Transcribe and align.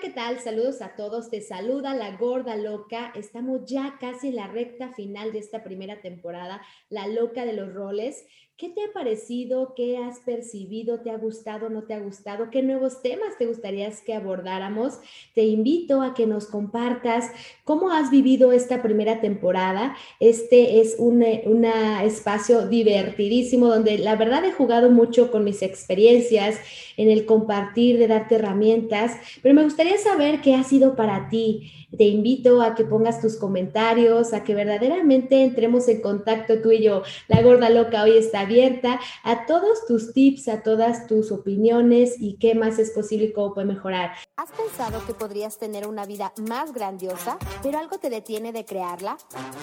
¿qué 0.00 0.08
tal? 0.08 0.40
Saludos 0.40 0.80
a 0.80 0.96
todos. 0.96 1.28
Te 1.28 1.42
saluda 1.42 1.94
la 1.94 2.16
gorda 2.16 2.56
loca. 2.56 3.12
Estamos 3.14 3.66
ya 3.66 3.98
casi 4.00 4.28
en 4.28 4.36
la 4.36 4.46
recta 4.46 4.92
final 4.94 5.30
de 5.30 5.40
esta 5.40 5.62
primera 5.62 6.00
temporada, 6.00 6.62
la 6.88 7.06
loca 7.06 7.44
de 7.44 7.52
los 7.52 7.74
roles. 7.74 8.24
¿Qué 8.60 8.68
te 8.68 8.82
ha 8.84 8.92
parecido? 8.92 9.72
¿Qué 9.74 9.96
has 9.96 10.20
percibido? 10.20 11.00
¿Te 11.00 11.10
ha 11.10 11.16
gustado? 11.16 11.70
¿No 11.70 11.84
te 11.84 11.94
ha 11.94 11.98
gustado? 11.98 12.50
¿Qué 12.50 12.62
nuevos 12.62 13.00
temas 13.00 13.38
te 13.38 13.46
gustaría 13.46 13.90
que 14.04 14.12
abordáramos? 14.12 14.98
Te 15.34 15.44
invito 15.44 16.02
a 16.02 16.12
que 16.12 16.26
nos 16.26 16.44
compartas 16.44 17.30
cómo 17.64 17.90
has 17.90 18.10
vivido 18.10 18.52
esta 18.52 18.82
primera 18.82 19.22
temporada. 19.22 19.96
Este 20.20 20.82
es 20.82 20.96
un 20.98 21.22
espacio 21.22 22.68
divertidísimo 22.68 23.66
donde 23.68 23.96
la 23.96 24.16
verdad 24.16 24.44
he 24.44 24.52
jugado 24.52 24.90
mucho 24.90 25.30
con 25.30 25.42
mis 25.42 25.62
experiencias 25.62 26.58
en 26.98 27.08
el 27.08 27.24
compartir, 27.24 27.98
de 27.98 28.08
darte 28.08 28.34
herramientas, 28.34 29.16
pero 29.42 29.54
me 29.54 29.64
gustaría 29.64 29.96
saber 29.96 30.42
qué 30.42 30.54
ha 30.54 30.64
sido 30.64 30.96
para 30.96 31.30
ti 31.30 31.80
te 31.96 32.04
invito 32.04 32.62
a 32.62 32.74
que 32.74 32.84
pongas 32.84 33.20
tus 33.20 33.36
comentarios, 33.36 34.32
a 34.32 34.44
que 34.44 34.54
verdaderamente 34.54 35.42
entremos 35.42 35.88
en 35.88 36.00
contacto 36.00 36.60
tú 36.62 36.70
y 36.70 36.82
yo. 36.82 37.02
La 37.26 37.42
gorda 37.42 37.68
loca 37.68 38.04
hoy 38.04 38.16
está 38.16 38.46
abierta 38.50 38.98
a 39.22 39.46
todos 39.46 39.86
tus 39.86 40.12
tips, 40.12 40.48
a 40.48 40.62
todas 40.62 41.06
tus 41.06 41.30
opiniones 41.30 42.16
y 42.18 42.36
qué 42.38 42.56
más 42.56 42.78
es 42.80 42.90
posible 42.90 43.26
y 43.26 43.32
cómo 43.32 43.54
puede 43.54 43.68
mejorar. 43.68 44.12
¿Has 44.36 44.50
pensado 44.50 45.04
que 45.06 45.14
podrías 45.14 45.58
tener 45.58 45.86
una 45.86 46.04
vida 46.04 46.32
más 46.48 46.72
grandiosa, 46.72 47.38
pero 47.62 47.78
algo 47.78 47.98
te 47.98 48.10
detiene 48.10 48.52
de 48.52 48.64
crearla? 48.64 49.16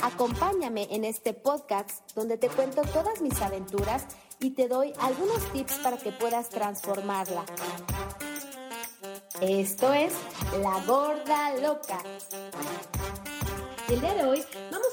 Acompáñame 0.03 0.87
en 0.91 1.03
este 1.03 1.33
podcast 1.33 2.11
donde 2.15 2.37
te 2.37 2.47
cuento 2.47 2.81
todas 2.93 3.21
mis 3.21 3.41
aventuras 3.41 4.05
y 4.39 4.51
te 4.51 4.69
doy 4.69 4.93
algunos 5.01 5.43
tips 5.51 5.79
para 5.79 5.97
que 5.97 6.11
puedas 6.11 6.47
transformarla. 6.49 7.43
Esto 9.41 9.93
es 9.93 10.13
La 10.61 10.81
Gorda 10.85 11.57
Loca. 11.61 11.99
el 13.89 14.01
día 14.01 14.13
de 14.15 14.23
hoy 14.23 14.43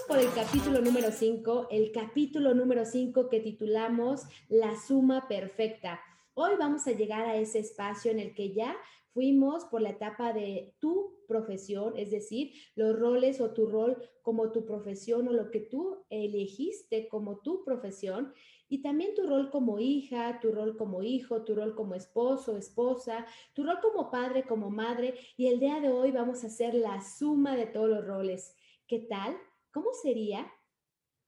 por 0.09 0.19
el 0.19 0.33
capítulo 0.35 0.81
número 0.81 1.11
5, 1.11 1.69
el 1.71 1.91
capítulo 1.93 2.53
número 2.55 2.85
5 2.85 3.29
que 3.29 3.41
titulamos 3.41 4.23
La 4.49 4.77
suma 4.77 5.29
perfecta. 5.29 6.01
Hoy 6.35 6.53
vamos 6.59 6.87
a 6.87 6.93
llegar 6.93 7.25
a 7.27 7.37
ese 7.37 7.61
espacio 7.61 8.11
en 8.11 8.19
el 8.19 8.35
que 8.35 8.53
ya 8.53 8.77
fuimos 9.13 9.65
por 9.67 9.81
la 9.81 9.91
etapa 9.91 10.33
de 10.33 10.75
tu 10.79 11.25
profesión, 11.27 11.95
es 11.97 12.11
decir, 12.11 12.53
los 12.75 12.99
roles 12.99 13.41
o 13.41 13.53
tu 13.53 13.67
rol 13.67 13.97
como 14.21 14.53
tu 14.53 14.67
profesión 14.67 15.29
o 15.29 15.33
lo 15.33 15.51
que 15.51 15.61
tú 15.61 16.05
elegiste 16.11 17.09
como 17.09 17.39
tu 17.39 17.65
profesión 17.65 18.35
y 18.69 18.83
también 18.83 19.15
tu 19.15 19.27
rol 19.27 19.51
como 19.51 19.79
hija, 19.79 20.39
tu 20.41 20.53
rol 20.53 20.77
como 20.77 21.03
hijo, 21.03 21.45
tu 21.45 21.55
rol 21.55 21.75
como 21.75 21.95
esposo, 21.95 22.57
esposa, 22.57 23.25
tu 23.55 23.63
rol 23.63 23.79
como 23.81 24.11
padre, 24.11 24.45
como 24.45 24.71
madre. 24.71 25.15
Y 25.37 25.47
el 25.47 25.61
día 25.61 25.81
de 25.81 25.91
hoy 25.91 26.11
vamos 26.11 26.45
a 26.45 26.49
hacer 26.49 26.75
la 26.75 27.01
suma 27.01 27.57
de 27.57 27.67
todos 27.67 27.89
los 27.89 28.07
roles. 28.07 28.55
¿Qué 28.87 28.99
tal? 28.99 29.37
¿Cómo 29.75 29.93
sería 29.93 30.47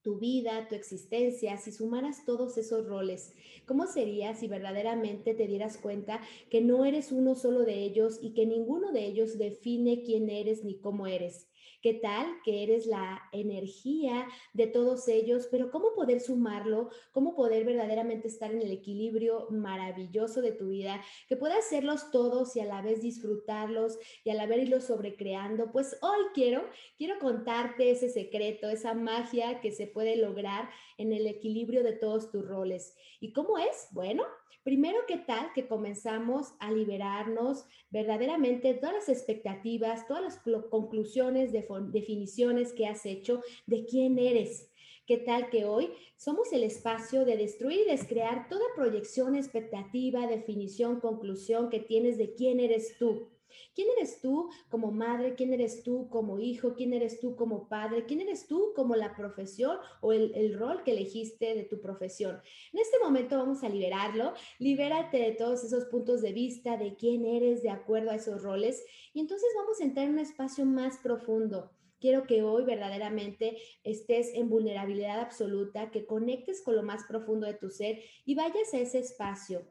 tu 0.03 0.21
vida, 0.21 0.69
tu 0.69 0.77
existencia, 0.77 1.57
si 1.57 1.73
sumaras 1.73 2.25
todos 2.25 2.57
esos 2.59 2.87
roles? 2.87 3.35
¿Cómo 3.67 3.89
sería 3.89 4.35
si 4.35 4.47
verdaderamente 4.47 5.35
te 5.35 5.49
dieras 5.49 5.79
cuenta 5.79 6.21
que 6.49 6.61
no 6.61 6.85
eres 6.85 7.11
uno 7.11 7.35
solo 7.35 7.65
de 7.65 7.83
ellos 7.83 8.21
y 8.23 8.35
que 8.35 8.47
ninguno 8.47 8.93
de 8.93 9.05
ellos 9.05 9.37
define 9.37 10.03
quién 10.05 10.31
eres 10.31 10.63
ni 10.63 10.79
cómo 10.79 11.09
eres? 11.09 11.49
¿Qué 11.87 11.95
tal? 11.95 12.43
Que 12.43 12.65
eres 12.65 12.87
la 12.87 13.23
energía 13.31 14.27
de 14.53 14.67
todos 14.67 15.07
ellos, 15.07 15.47
pero 15.53 15.71
¿cómo 15.71 15.95
poder 15.95 16.19
sumarlo? 16.19 16.91
¿Cómo 17.13 17.37
poder 17.37 17.65
verdaderamente 17.65 18.27
estar 18.27 18.51
en 18.51 18.61
el 18.61 18.73
equilibrio 18.73 19.47
maravilloso 19.51 20.43
de 20.43 20.51
tu 20.51 20.71
vida? 20.71 21.01
Que 21.29 21.37
puedas 21.37 21.59
hacerlos 21.59 22.11
todos 22.11 22.57
y 22.57 22.61
a 22.61 22.65
la 22.65 22.83
vez 22.83 23.03
disfrutarlos 23.03 24.01
y 24.25 24.31
a 24.31 24.35
la 24.35 24.47
vez 24.47 24.63
irlos 24.63 24.83
sobrecreando. 24.83 25.71
Pues 25.71 25.97
hoy 26.03 26.25
quiero, 26.35 26.69
quiero 26.99 27.21
contarte 27.21 27.93
ese 27.93 28.09
secreto, 28.09 28.69
esa 28.69 28.95
magia 28.95 29.61
que 29.61 29.71
se 29.71 29.87
puede 29.87 30.17
lograr 30.17 30.69
en 30.99 31.13
el 31.13 31.29
equilibrio 31.29 31.85
de 31.85 31.93
todos 31.93 32.33
tus 32.33 32.45
roles. 32.45 32.97
¿Y 33.21 33.33
cómo 33.33 33.59
es? 33.59 33.87
Bueno, 33.93 34.25
Primero, 34.67 34.99
¿qué 35.07 35.19
tal 35.19 35.53
que 35.53 35.69
comenzamos 35.69 36.55
a 36.59 36.73
liberarnos 36.73 37.67
verdaderamente 37.91 38.75
todas 38.75 38.97
las 38.97 39.09
expectativas, 39.09 40.09
todas 40.09 40.25
las 40.25 40.67
conclusiones, 40.71 41.53
definiciones 41.81 42.73
que 42.73 42.87
has 42.87 43.07
hecho 43.07 43.43
de 43.67 43.85
quién 43.85 44.19
eres? 44.19 44.71
¿Qué 45.07 45.19
tal 45.19 45.51
que 45.51 45.65
hoy 45.65 45.91
somos 46.17 46.53
el 46.53 46.65
espacio 46.65 47.25
de 47.25 47.37
destruir 47.37 47.83
y 47.87 47.91
descrear 47.91 48.49
toda 48.49 48.65
proyección, 48.75 49.37
expectativa, 49.37 50.27
definición, 50.27 51.01
conclusión 51.01 51.71
que 51.71 51.79
tienes 51.79 52.19
de 52.19 52.35
quién 52.35 52.59
eres 52.59 52.97
tú? 52.99 53.29
¿Quién 53.75 53.89
eres 53.97 54.21
tú 54.21 54.51
como 54.69 54.91
madre? 54.91 55.35
¿Quién 55.35 55.53
eres 55.53 55.83
tú 55.83 56.09
como 56.09 56.39
hijo? 56.39 56.75
¿Quién 56.75 56.93
eres 56.93 57.21
tú 57.21 57.37
como 57.37 57.69
padre? 57.69 58.07
¿Quién 58.07 58.21
eres 58.21 58.47
tú 58.47 58.73
como 58.75 58.97
la 58.97 59.15
profesión 59.15 59.79
o 60.01 60.13
el, 60.13 60.55
rol 60.59 60.83
que 60.83 60.93
elegiste 60.93 61.55
de 61.55 61.65
tu 61.65 61.81
profesión? 61.81 62.41
En 62.73 62.81
este 62.81 62.99
momento 62.99 63.39
vamos 63.39 63.63
a 63.63 63.69
liberarlo. 63.69 64.33
Libérate 64.59 65.19
de 65.19 65.33
todos 65.33 65.65
esos 65.65 65.87
puntos 65.87 66.23
de 66.23 66.33
vista, 66.33 66.77
de 66.77 66.97
quién 66.97 67.25
eres 67.25 67.63
de 67.63 67.71
acuerdo 67.71 68.11
a 68.11 68.17
esos 68.17 68.43
roles. 68.43 68.85
Y 69.13 69.21
entonces 69.21 69.49
vamos 69.57 69.81
a 69.81 69.85
entrar 69.85 70.07
en 70.07 70.13
un 70.13 70.19
espacio 70.21 70.65
más 70.65 70.99
profundo. 70.99 71.71
Quiero 71.99 72.27
que 72.27 72.43
hoy 72.43 72.65
verdaderamente 72.65 73.57
estés 73.83 74.35
en 74.35 74.51
vulnerabilidad 74.51 75.21
absoluta, 75.21 75.91
que 75.91 76.05
conectes 76.05 76.63
con 76.63 76.77
lo 76.77 76.83
más 76.83 77.05
profundo 77.05 77.47
de 77.47 77.55
tu 77.55 77.71
ser 77.71 78.03
y 78.25 78.35
vayas 78.35 78.75
a 78.75 78.79
ese 78.79 78.99
espacio 78.99 79.67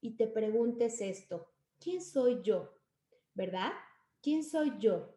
y 0.00 0.16
te 0.16 0.26
preguntes 0.26 1.00
esto. 1.00 1.52
¿Quién 1.78 2.02
soy 2.02 2.40
yo? 2.42 2.77
¿Verdad? 3.38 3.70
¿Quién 4.20 4.42
soy 4.42 4.72
yo? 4.80 5.14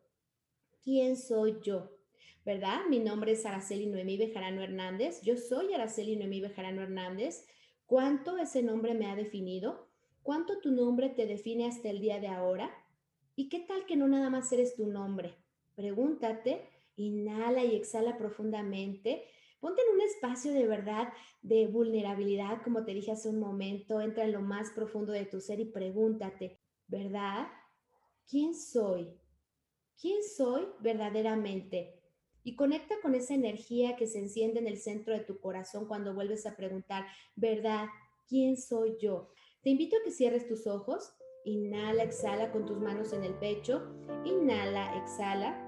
¿Quién 0.84 1.18
soy 1.18 1.58
yo? 1.64 1.98
¿Verdad? 2.46 2.82
Mi 2.88 3.00
nombre 3.00 3.32
es 3.32 3.46
Araceli 3.48 3.88
Noemí 3.88 4.16
Bejarano 4.16 4.62
Hernández. 4.62 5.24
Yo 5.24 5.36
soy 5.38 5.74
Araceli 5.74 6.16
Noemí 6.16 6.40
Bejarano 6.40 6.84
Hernández. 6.84 7.48
¿Cuánto 7.88 8.38
ese 8.38 8.62
nombre 8.62 8.94
me 8.94 9.08
ha 9.08 9.16
definido? 9.16 9.88
¿Cuánto 10.22 10.60
tu 10.60 10.72
nombre 10.72 11.10
te 11.10 11.26
define 11.26 11.66
hasta 11.66 11.90
el 11.90 12.00
día 12.00 12.20
de 12.20 12.28
ahora? 12.28 12.72
¿Y 13.36 13.50
qué 13.50 13.60
tal 13.60 13.88
que 13.88 13.96
no 13.96 14.08
nada 14.08 14.30
más 14.30 14.52
eres 14.52 14.76
tu 14.76 14.86
nombre? 14.86 15.34
Pregúntate, 15.76 16.70
inhala 16.98 17.64
y 17.64 17.76
exhala 17.76 18.20
profundamente. 18.20 19.24
Ponte 19.60 19.82
en 19.82 19.96
un 19.96 20.02
espacio 20.02 20.54
de 20.54 20.68
verdad, 20.68 21.12
de 21.42 21.66
vulnerabilidad, 21.66 22.62
como 22.64 22.86
te 22.86 22.94
dije 22.94 23.14
hace 23.14 23.30
un 23.30 23.40
momento. 23.40 24.00
Entra 24.00 24.26
en 24.26 24.34
lo 24.34 24.42
más 24.42 24.70
profundo 24.70 25.12
de 25.12 25.26
tu 25.26 25.42
ser 25.42 25.60
y 25.60 25.66
pregúntate, 25.66 26.60
¿verdad? 26.88 27.48
¿Quién 28.30 28.56
soy? 28.56 29.08
¿Quién 30.00 30.24
soy 30.24 30.68
verdaderamente? 30.80 32.02
Y 32.44 32.56
conecta 32.56 32.96
con 33.02 33.14
esa 33.14 33.36
energía 33.36 33.96
que 33.96 34.08
se 34.08 34.20
enciende 34.20 34.60
en 34.60 34.68
el 34.68 34.78
centro 34.78 35.14
de 35.14 35.20
tu 35.20 35.40
corazón 35.40 35.86
cuando 35.88 36.16
vuelves 36.16 36.46
a 36.48 36.56
preguntar, 36.56 37.06
¿verdad? 37.36 37.86
¿Quién 38.28 38.58
soy 38.58 38.98
yo? 39.00 39.30
Te 39.62 39.70
invito 39.70 39.96
a 39.98 40.04
que 40.04 40.12
cierres 40.12 40.48
tus 40.48 40.66
ojos. 40.66 41.14
Inhala, 41.46 42.04
exhala 42.04 42.52
con 42.52 42.66
tus 42.66 42.80
manos 42.80 43.14
en 43.14 43.24
el 43.24 43.36
pecho. 43.36 43.84
Inhala, 44.26 44.98
exhala 44.98 45.68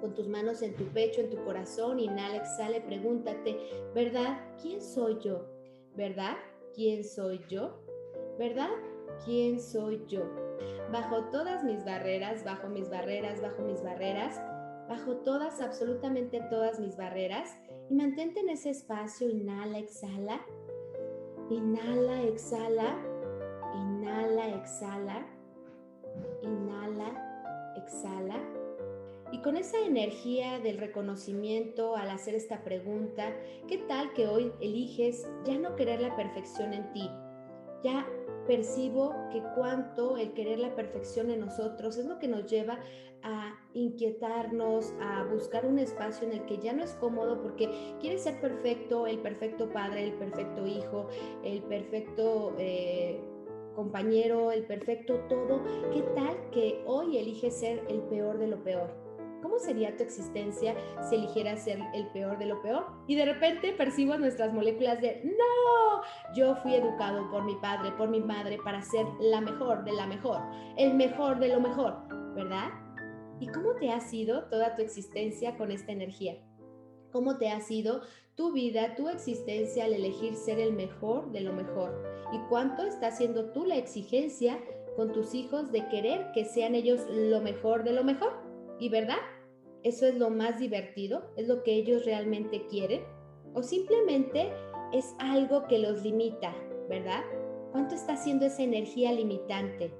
con 0.00 0.14
tus 0.14 0.28
manos 0.28 0.62
en 0.62 0.74
tu 0.76 0.84
pecho, 0.92 1.20
en 1.20 1.28
tu 1.28 1.44
corazón. 1.44 2.00
Inhala, 2.00 2.36
exhala 2.36 2.78
y 2.78 2.80
pregúntate, 2.80 3.58
¿verdad? 3.94 4.56
¿Quién 4.62 4.80
soy 4.80 5.18
yo? 5.20 5.46
¿Verdad? 5.94 6.36
¿Quién 6.74 7.04
soy 7.04 7.44
yo? 7.48 7.84
¿Verdad? 8.38 8.70
¿Quién 9.24 9.60
soy 9.60 10.02
yo? 10.06 10.47
Bajo 10.92 11.24
todas 11.30 11.64
mis 11.64 11.84
barreras, 11.84 12.44
bajo 12.44 12.68
mis 12.68 12.88
barreras, 12.90 13.40
bajo 13.40 13.62
mis 13.62 13.82
barreras, 13.82 14.40
bajo 14.88 15.16
todas, 15.16 15.60
absolutamente 15.60 16.40
todas 16.50 16.80
mis 16.80 16.96
barreras 16.96 17.54
y 17.90 17.94
mantente 17.94 18.40
en 18.40 18.50
ese 18.50 18.70
espacio, 18.70 19.28
inhala, 19.28 19.78
exhala, 19.78 20.40
inhala, 21.50 22.22
exhala, 22.22 22.96
inhala, 23.74 24.48
exhala, 24.56 25.26
inhala, 26.42 27.74
exhala. 27.76 28.40
Y 29.30 29.42
con 29.42 29.58
esa 29.58 29.78
energía 29.78 30.58
del 30.58 30.78
reconocimiento 30.78 31.96
al 31.96 32.08
hacer 32.10 32.34
esta 32.34 32.64
pregunta, 32.64 33.34
¿qué 33.66 33.76
tal 33.76 34.12
que 34.14 34.26
hoy 34.26 34.52
eliges 34.60 35.28
ya 35.44 35.58
no 35.58 35.76
querer 35.76 36.00
la 36.00 36.16
perfección 36.16 36.72
en 36.72 36.90
ti? 36.92 37.10
Ya 37.84 38.06
percibo 38.48 39.14
que 39.30 39.42
cuánto 39.54 40.16
el 40.16 40.32
querer 40.32 40.58
la 40.58 40.74
perfección 40.74 41.30
en 41.30 41.40
nosotros 41.40 41.98
es 41.98 42.06
lo 42.06 42.18
que 42.18 42.26
nos 42.26 42.50
lleva 42.50 42.80
a 43.22 43.54
inquietarnos, 43.74 44.94
a 45.00 45.24
buscar 45.24 45.66
un 45.66 45.78
espacio 45.78 46.26
en 46.26 46.32
el 46.32 46.46
que 46.46 46.58
ya 46.58 46.72
no 46.72 46.82
es 46.82 46.94
cómodo 46.94 47.42
porque 47.42 47.68
quieres 48.00 48.22
ser 48.22 48.40
perfecto, 48.40 49.06
el 49.06 49.18
perfecto 49.18 49.70
padre, 49.70 50.04
el 50.04 50.14
perfecto 50.14 50.66
hijo, 50.66 51.08
el 51.44 51.62
perfecto 51.64 52.54
eh, 52.58 53.20
compañero, 53.74 54.50
el 54.50 54.64
perfecto 54.64 55.20
todo. 55.28 55.62
¿Qué 55.92 56.02
tal 56.16 56.50
que 56.50 56.82
hoy 56.86 57.18
eliges 57.18 57.54
ser 57.54 57.84
el 57.88 58.00
peor 58.02 58.38
de 58.38 58.48
lo 58.48 58.64
peor? 58.64 59.07
¿Cómo 59.42 59.58
sería 59.58 59.96
tu 59.96 60.02
existencia 60.02 60.74
si 61.08 61.14
eligieras 61.14 61.62
ser 61.62 61.78
el 61.94 62.08
peor 62.08 62.38
de 62.38 62.46
lo 62.46 62.60
peor? 62.60 62.86
Y 63.06 63.14
de 63.14 63.24
repente 63.24 63.72
percibo 63.72 64.16
nuestras 64.18 64.52
moléculas 64.52 65.00
de, 65.00 65.22
no, 65.24 66.02
yo 66.34 66.56
fui 66.56 66.74
educado 66.74 67.30
por 67.30 67.44
mi 67.44 67.54
padre, 67.56 67.92
por 67.92 68.08
mi 68.08 68.20
madre, 68.20 68.58
para 68.64 68.82
ser 68.82 69.06
la 69.20 69.40
mejor 69.40 69.84
de 69.84 69.92
la 69.92 70.06
mejor, 70.06 70.40
el 70.76 70.94
mejor 70.94 71.38
de 71.38 71.48
lo 71.48 71.60
mejor, 71.60 71.96
¿verdad? 72.34 72.70
¿Y 73.40 73.46
cómo 73.48 73.74
te 73.76 73.90
ha 73.90 74.00
sido 74.00 74.44
toda 74.44 74.74
tu 74.74 74.82
existencia 74.82 75.56
con 75.56 75.70
esta 75.70 75.92
energía? 75.92 76.36
¿Cómo 77.12 77.38
te 77.38 77.50
ha 77.50 77.60
sido 77.60 78.02
tu 78.34 78.52
vida, 78.52 78.96
tu 78.96 79.08
existencia 79.08 79.84
al 79.84 79.94
elegir 79.94 80.34
ser 80.34 80.58
el 80.58 80.72
mejor 80.72 81.30
de 81.30 81.42
lo 81.42 81.52
mejor? 81.52 82.04
¿Y 82.32 82.38
cuánto 82.48 82.84
está 82.84 83.08
haciendo 83.08 83.52
tú 83.52 83.64
la 83.64 83.76
exigencia 83.76 84.58
con 84.96 85.12
tus 85.12 85.32
hijos 85.34 85.70
de 85.70 85.86
querer 85.88 86.32
que 86.32 86.44
sean 86.44 86.74
ellos 86.74 87.06
lo 87.08 87.40
mejor 87.40 87.84
de 87.84 87.92
lo 87.92 88.02
mejor? 88.02 88.47
¿Y 88.78 88.88
verdad? 88.88 89.18
¿Eso 89.82 90.06
es 90.06 90.16
lo 90.16 90.30
más 90.30 90.58
divertido? 90.58 91.32
¿Es 91.36 91.48
lo 91.48 91.62
que 91.62 91.72
ellos 91.74 92.04
realmente 92.04 92.66
quieren? 92.66 93.02
¿O 93.54 93.62
simplemente 93.62 94.52
es 94.92 95.14
algo 95.18 95.66
que 95.66 95.78
los 95.78 96.02
limita, 96.02 96.54
verdad? 96.88 97.22
¿Cuánto 97.72 97.94
está 97.94 98.14
haciendo 98.14 98.46
esa 98.46 98.62
energía 98.62 99.12
limitante? 99.12 99.92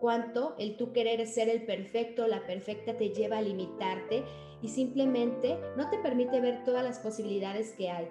¿Cuánto 0.00 0.54
el 0.58 0.76
tú 0.76 0.92
querer 0.92 1.26
ser 1.26 1.48
el 1.48 1.64
perfecto, 1.64 2.26
la 2.26 2.46
perfecta 2.46 2.96
te 2.96 3.10
lleva 3.10 3.38
a 3.38 3.42
limitarte 3.42 4.24
y 4.62 4.68
simplemente 4.68 5.58
no 5.76 5.88
te 5.90 5.98
permite 5.98 6.40
ver 6.40 6.64
todas 6.64 6.84
las 6.84 6.98
posibilidades 6.98 7.72
que 7.72 7.90
hay? 7.90 8.08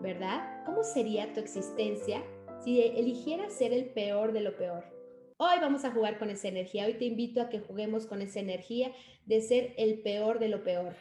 ¿Verdad? 0.00 0.64
¿Cómo 0.64 0.82
sería 0.82 1.32
tu 1.32 1.40
existencia 1.40 2.22
si 2.62 2.80
eligieras 2.82 3.52
ser 3.52 3.72
el 3.72 3.86
peor 3.86 4.32
de 4.32 4.40
lo 4.40 4.56
peor? 4.56 4.95
Hoy 5.38 5.56
vamos 5.60 5.84
a 5.84 5.90
jugar 5.90 6.18
con 6.18 6.30
esa 6.30 6.48
energía. 6.48 6.86
Hoy 6.86 6.94
te 6.94 7.04
invito 7.04 7.42
a 7.42 7.50
que 7.50 7.60
juguemos 7.60 8.06
con 8.06 8.22
esa 8.22 8.40
energía 8.40 8.90
de 9.26 9.42
ser 9.42 9.74
el 9.76 9.98
peor 9.98 10.38
de 10.38 10.48
lo 10.48 10.64
peor. 10.64 10.96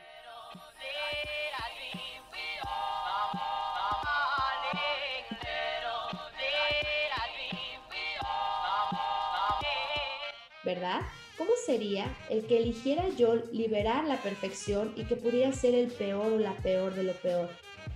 ¿verdad? 10.66 11.02
¿Cómo 11.38 11.52
sería 11.64 12.14
el 12.30 12.48
que 12.48 12.58
eligiera 12.58 13.08
yo 13.10 13.36
liberar 13.54 14.04
la 14.06 14.18
perfección 14.18 14.94
y 14.98 15.06
que 15.06 15.16
pudiera 15.16 15.54
ser 15.54 15.76
el 15.76 15.92
peor 15.92 16.34
o 16.34 16.40
la 16.40 16.56
peor 16.58 16.96
de 16.96 17.04
lo 17.04 17.14
peor? 17.14 17.50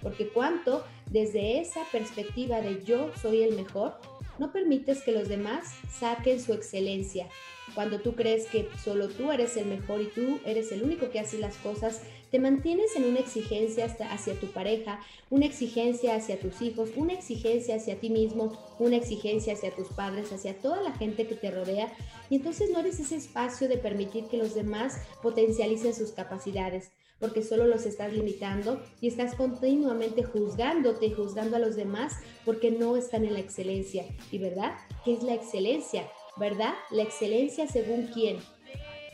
Porque 0.04 0.30
cuánto 0.30 0.86
desde 1.08 1.60
esa 1.60 1.84
perspectiva 1.92 2.62
de 2.62 2.84
yo 2.86 3.12
soy 3.18 3.42
el 3.42 3.56
mejor, 3.56 4.00
no 4.40 4.52
permites 4.52 5.04
que 5.04 5.12
los 5.12 5.28
demás 5.28 5.74
saquen 6.00 6.42
su 6.42 6.54
excelencia. 6.54 7.28
Cuando 7.80 8.02
tú 8.02 8.14
crees 8.14 8.46
que 8.48 8.68
solo 8.84 9.08
tú 9.08 9.32
eres 9.32 9.56
el 9.56 9.66
mejor 9.66 10.02
y 10.02 10.08
tú 10.08 10.42
eres 10.46 10.70
el 10.74 10.84
único 10.84 11.12
que 11.12 11.22
hace 11.22 11.38
las 11.38 11.56
cosas 11.56 12.02
te 12.30 12.38
mantienes 12.38 12.94
en 12.98 13.06
una 13.06 13.20
exigencia 13.22 13.86
hacia 13.86 14.38
tu 14.38 14.48
pareja, 14.48 15.00
una 15.30 15.46
exigencia 15.46 16.14
hacia 16.14 16.38
tus 16.38 16.62
hijos, 16.62 16.90
una 16.98 17.14
exigencia 17.14 17.78
hacia 17.78 17.98
ti 17.98 18.10
mismo, 18.10 18.52
una 18.80 18.98
exigencia 18.98 19.54
hacia 19.54 19.74
tus 19.74 19.88
padres, 19.88 20.34
hacia 20.34 20.58
toda 20.60 20.82
la 20.82 20.92
gente 20.92 21.26
que 21.26 21.36
te 21.36 21.52
rodea. 21.52 21.90
Y 22.30 22.36
entonces 22.36 22.70
no 22.70 22.80
eres 22.80 23.00
ese 23.00 23.16
espacio 23.16 23.70
de 23.70 23.78
permitir 23.78 24.26
que 24.26 24.36
los 24.36 24.56
demás 24.56 24.98
potencialicen 25.24 25.96
sus 25.96 26.12
capacidades 26.12 26.92
porque 27.20 27.44
solo 27.44 27.66
los 27.66 27.86
estás 27.86 28.14
limitando 28.14 28.82
y 29.02 29.08
estás 29.08 29.36
continuamente 29.36 30.24
juzgándote 30.24 31.08
y 31.08 31.14
juzgando 31.14 31.58
a 31.58 31.60
los 31.60 31.76
demás 31.76 32.14
porque 32.46 32.72
no 32.72 32.98
están 32.98 33.26
en 33.26 33.34
la 33.34 33.40
excelencia. 33.40 34.06
¿Y 34.32 34.38
verdad? 34.38 34.74
¿Qué 35.06 35.14
es 35.14 35.24
la 35.24 35.34
excelencia? 35.34 36.10
¿Verdad? 36.40 36.74
La 36.90 37.04
excelencia 37.04 37.68
según 37.68 38.08
quién. 38.14 38.38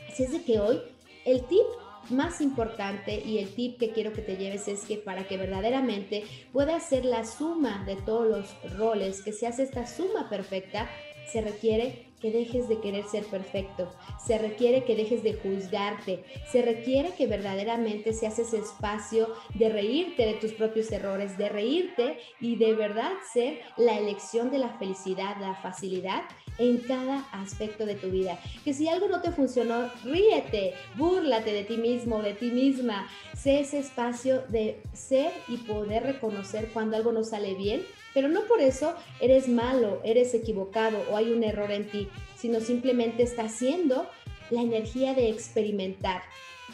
Así 0.08 0.22
es 0.22 0.32
de 0.32 0.42
que 0.42 0.60
hoy 0.60 0.80
el 1.24 1.44
tip 1.46 1.66
más 2.10 2.40
importante 2.40 3.20
y 3.24 3.38
el 3.38 3.54
tip 3.54 3.78
que 3.78 3.90
quiero 3.90 4.12
que 4.12 4.22
te 4.22 4.36
lleves 4.36 4.68
es 4.68 4.84
que 4.84 4.96
para 4.96 5.26
que 5.26 5.36
verdaderamente 5.36 6.24
pueda 6.52 6.78
ser 6.80 7.04
la 7.04 7.26
suma 7.26 7.84
de 7.84 7.96
todos 7.96 8.28
los 8.28 8.78
roles, 8.78 9.22
que 9.22 9.32
se 9.32 9.46
hace 9.46 9.64
esta 9.64 9.86
suma 9.86 10.28
perfecta, 10.28 10.88
se 11.26 11.40
requiere 11.40 12.06
que 12.20 12.30
dejes 12.30 12.68
de 12.68 12.80
querer 12.80 13.04
ser 13.04 13.24
perfecto, 13.24 13.92
se 14.24 14.38
requiere 14.38 14.84
que 14.84 14.96
dejes 14.96 15.22
de 15.22 15.34
juzgarte, 15.34 16.24
se 16.50 16.62
requiere 16.62 17.12
que 17.14 17.26
verdaderamente 17.26 18.14
seas 18.14 18.38
ese 18.38 18.58
espacio 18.58 19.28
de 19.54 19.68
reírte 19.68 20.24
de 20.24 20.34
tus 20.34 20.52
propios 20.52 20.90
errores, 20.92 21.36
de 21.36 21.48
reírte 21.48 22.18
y 22.40 22.56
de 22.56 22.74
verdad 22.74 23.12
ser 23.32 23.60
la 23.76 23.98
elección 23.98 24.50
de 24.50 24.58
la 24.58 24.78
felicidad, 24.78 25.36
la 25.40 25.56
facilidad 25.56 26.22
en 26.58 26.78
cada 26.78 27.20
aspecto 27.32 27.86
de 27.86 27.94
tu 27.94 28.10
vida. 28.10 28.38
Que 28.64 28.74
si 28.74 28.88
algo 28.88 29.08
no 29.08 29.20
te 29.20 29.32
funcionó, 29.32 29.90
ríete, 30.04 30.74
búrlate 30.96 31.52
de 31.52 31.64
ti 31.64 31.76
mismo, 31.76 32.22
de 32.22 32.34
ti 32.34 32.50
misma. 32.50 33.08
Sé 33.34 33.60
ese 33.60 33.78
espacio 33.78 34.42
de 34.48 34.80
ser 34.92 35.32
y 35.48 35.58
poder 35.58 36.02
reconocer 36.02 36.70
cuando 36.72 36.96
algo 36.96 37.12
no 37.12 37.24
sale 37.24 37.54
bien, 37.54 37.84
pero 38.14 38.28
no 38.28 38.42
por 38.44 38.60
eso 38.60 38.94
eres 39.20 39.48
malo, 39.48 40.00
eres 40.04 40.34
equivocado 40.34 41.02
o 41.10 41.16
hay 41.16 41.30
un 41.30 41.44
error 41.44 41.70
en 41.70 41.90
ti, 41.90 42.08
sino 42.36 42.60
simplemente 42.60 43.22
está 43.22 43.48
siendo 43.48 44.08
la 44.50 44.62
energía 44.62 45.14
de 45.14 45.28
experimentar. 45.28 46.22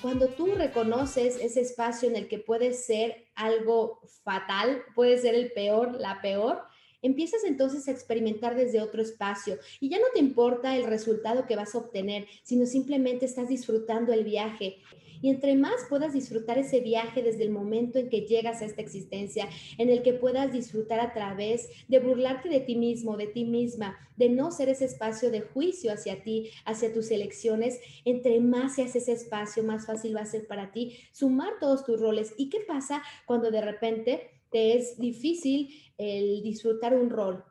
Cuando 0.00 0.28
tú 0.28 0.54
reconoces 0.54 1.36
ese 1.40 1.60
espacio 1.60 2.08
en 2.08 2.16
el 2.16 2.28
que 2.28 2.38
puede 2.38 2.72
ser 2.72 3.26
algo 3.34 4.00
fatal, 4.24 4.82
puede 4.94 5.18
ser 5.18 5.34
el 5.34 5.52
peor, 5.52 6.00
la 6.00 6.20
peor, 6.20 6.62
empiezas 7.02 7.44
entonces 7.44 7.88
a 7.88 7.90
experimentar 7.90 8.54
desde 8.54 8.80
otro 8.80 9.02
espacio 9.02 9.58
y 9.80 9.88
ya 9.90 9.98
no 9.98 10.06
te 10.14 10.20
importa 10.20 10.76
el 10.76 10.84
resultado 10.84 11.46
que 11.46 11.56
vas 11.56 11.74
a 11.74 11.78
obtener, 11.78 12.26
sino 12.42 12.66
simplemente 12.66 13.26
estás 13.26 13.48
disfrutando 13.48 14.12
el 14.12 14.24
viaje. 14.24 14.78
Y 15.22 15.30
entre 15.30 15.54
más 15.54 15.86
puedas 15.88 16.12
disfrutar 16.12 16.58
ese 16.58 16.80
viaje 16.80 17.22
desde 17.22 17.44
el 17.44 17.50
momento 17.50 18.00
en 18.00 18.08
que 18.08 18.22
llegas 18.22 18.60
a 18.60 18.64
esta 18.64 18.82
existencia, 18.82 19.48
en 19.78 19.88
el 19.88 20.02
que 20.02 20.14
puedas 20.14 20.52
disfrutar 20.52 20.98
a 20.98 21.12
través 21.12 21.68
de 21.86 22.00
burlarte 22.00 22.48
de 22.48 22.58
ti 22.58 22.74
mismo, 22.74 23.16
de 23.16 23.28
ti 23.28 23.44
misma, 23.44 23.96
de 24.16 24.28
no 24.28 24.50
ser 24.50 24.68
ese 24.68 24.84
espacio 24.84 25.30
de 25.30 25.40
juicio 25.40 25.92
hacia 25.92 26.24
ti, 26.24 26.50
hacia 26.64 26.92
tus 26.92 27.12
elecciones, 27.12 27.78
entre 28.04 28.40
más 28.40 28.74
seas 28.74 28.96
ese 28.96 29.12
espacio, 29.12 29.62
más 29.62 29.86
fácil 29.86 30.16
va 30.16 30.22
a 30.22 30.26
ser 30.26 30.48
para 30.48 30.72
ti 30.72 30.98
sumar 31.12 31.52
todos 31.60 31.84
tus 31.84 32.00
roles. 32.00 32.34
¿Y 32.36 32.48
qué 32.48 32.58
pasa 32.66 33.00
cuando 33.24 33.52
de 33.52 33.60
repente 33.60 34.41
te 34.52 34.76
es 34.76 34.98
difícil 34.98 35.74
el 35.98 36.42
disfrutar 36.42 36.94
un 36.94 37.10
rol. 37.10 37.44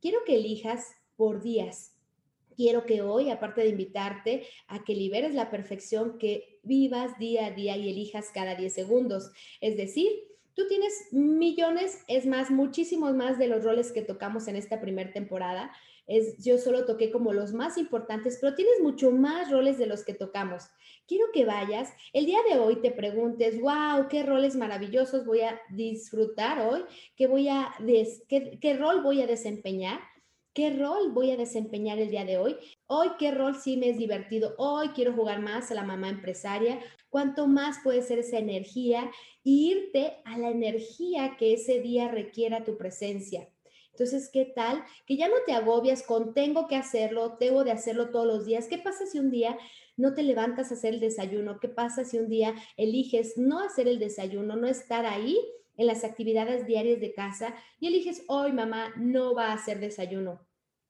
Quiero 0.00 0.20
que 0.24 0.36
elijas 0.36 0.92
por 1.16 1.42
días. 1.42 1.92
Quiero 2.56 2.86
que 2.86 3.02
hoy, 3.02 3.30
aparte 3.30 3.60
de 3.60 3.68
invitarte 3.68 4.46
a 4.66 4.82
que 4.82 4.94
liberes 4.94 5.34
la 5.34 5.50
perfección, 5.50 6.18
que 6.18 6.58
vivas 6.62 7.18
día 7.18 7.46
a 7.46 7.50
día 7.50 7.76
y 7.76 7.90
elijas 7.90 8.30
cada 8.32 8.54
10 8.54 8.72
segundos. 8.72 9.30
Es 9.60 9.76
decir, 9.76 10.10
tú 10.54 10.66
tienes 10.66 11.08
millones, 11.12 12.02
es 12.08 12.24
más, 12.24 12.50
muchísimos 12.50 13.14
más 13.14 13.38
de 13.38 13.48
los 13.48 13.62
roles 13.62 13.92
que 13.92 14.00
tocamos 14.00 14.48
en 14.48 14.56
esta 14.56 14.80
primera 14.80 15.12
temporada. 15.12 15.70
Es, 16.06 16.42
yo 16.42 16.56
solo 16.56 16.86
toqué 16.86 17.10
como 17.10 17.34
los 17.34 17.52
más 17.52 17.76
importantes, 17.76 18.38
pero 18.40 18.54
tienes 18.54 18.80
mucho 18.80 19.10
más 19.10 19.50
roles 19.50 19.76
de 19.76 19.86
los 19.86 20.02
que 20.04 20.14
tocamos 20.14 20.64
quiero 21.06 21.26
que 21.32 21.44
vayas, 21.44 21.92
el 22.12 22.26
día 22.26 22.38
de 22.50 22.58
hoy 22.58 22.76
te 22.80 22.90
preguntes, 22.90 23.60
wow, 23.60 24.08
qué 24.08 24.22
roles 24.22 24.56
maravillosos 24.56 25.24
voy 25.24 25.40
a 25.40 25.60
disfrutar 25.70 26.66
hoy, 26.66 26.84
qué, 27.16 27.26
voy 27.26 27.48
a 27.48 27.72
qué, 28.28 28.58
qué 28.60 28.74
rol 28.74 29.02
voy 29.02 29.22
a 29.22 29.26
desempeñar. 29.26 30.00
¿Qué 30.52 30.70
rol 30.70 31.12
voy 31.12 31.32
a 31.32 31.36
desempeñar 31.36 31.98
el 31.98 32.08
día 32.08 32.24
de 32.24 32.38
hoy? 32.38 32.56
Hoy, 32.86 33.08
¿qué 33.18 33.30
rol 33.30 33.56
sí 33.56 33.76
me 33.76 33.90
es 33.90 33.98
divertido? 33.98 34.54
Hoy 34.56 34.88
quiero 34.94 35.12
jugar 35.12 35.42
más 35.42 35.70
a 35.70 35.74
la 35.74 35.82
mamá 35.82 36.08
empresaria. 36.08 36.80
¿Cuánto 37.10 37.46
más 37.46 37.80
puede 37.84 38.00
ser 38.00 38.20
esa 38.20 38.38
energía? 38.38 39.10
Irte 39.44 40.16
a 40.24 40.38
la 40.38 40.48
energía 40.48 41.36
que 41.38 41.52
ese 41.52 41.82
día 41.82 42.08
requiera 42.08 42.64
tu 42.64 42.78
presencia. 42.78 43.50
Entonces, 43.90 44.30
¿qué 44.30 44.46
tal? 44.46 44.82
Que 45.06 45.18
ya 45.18 45.28
no 45.28 45.36
te 45.44 45.52
agobias 45.52 46.02
con 46.02 46.32
tengo 46.32 46.68
que 46.68 46.76
hacerlo, 46.76 47.36
tengo 47.38 47.62
de 47.62 47.72
hacerlo 47.72 48.10
todos 48.10 48.26
los 48.26 48.46
días. 48.46 48.66
¿Qué 48.66 48.78
pasa 48.78 49.04
si 49.04 49.18
un 49.18 49.30
día 49.30 49.58
no 49.96 50.14
te 50.14 50.22
levantas 50.22 50.70
a 50.70 50.74
hacer 50.74 50.94
el 50.94 51.00
desayuno? 51.00 51.58
¿Qué 51.60 51.68
pasa 51.68 52.04
si 52.04 52.18
un 52.18 52.28
día 52.28 52.54
eliges 52.76 53.36
no 53.36 53.60
hacer 53.60 53.88
el 53.88 53.98
desayuno, 53.98 54.56
no 54.56 54.66
estar 54.66 55.06
ahí 55.06 55.38
en 55.76 55.86
las 55.86 56.04
actividades 56.04 56.66
diarias 56.66 57.00
de 57.00 57.12
casa 57.12 57.54
y 57.80 57.88
eliges 57.88 58.22
hoy 58.28 58.52
mamá 58.52 58.92
no 58.96 59.34
va 59.34 59.48
a 59.48 59.54
hacer 59.54 59.80
desayuno? 59.80 60.46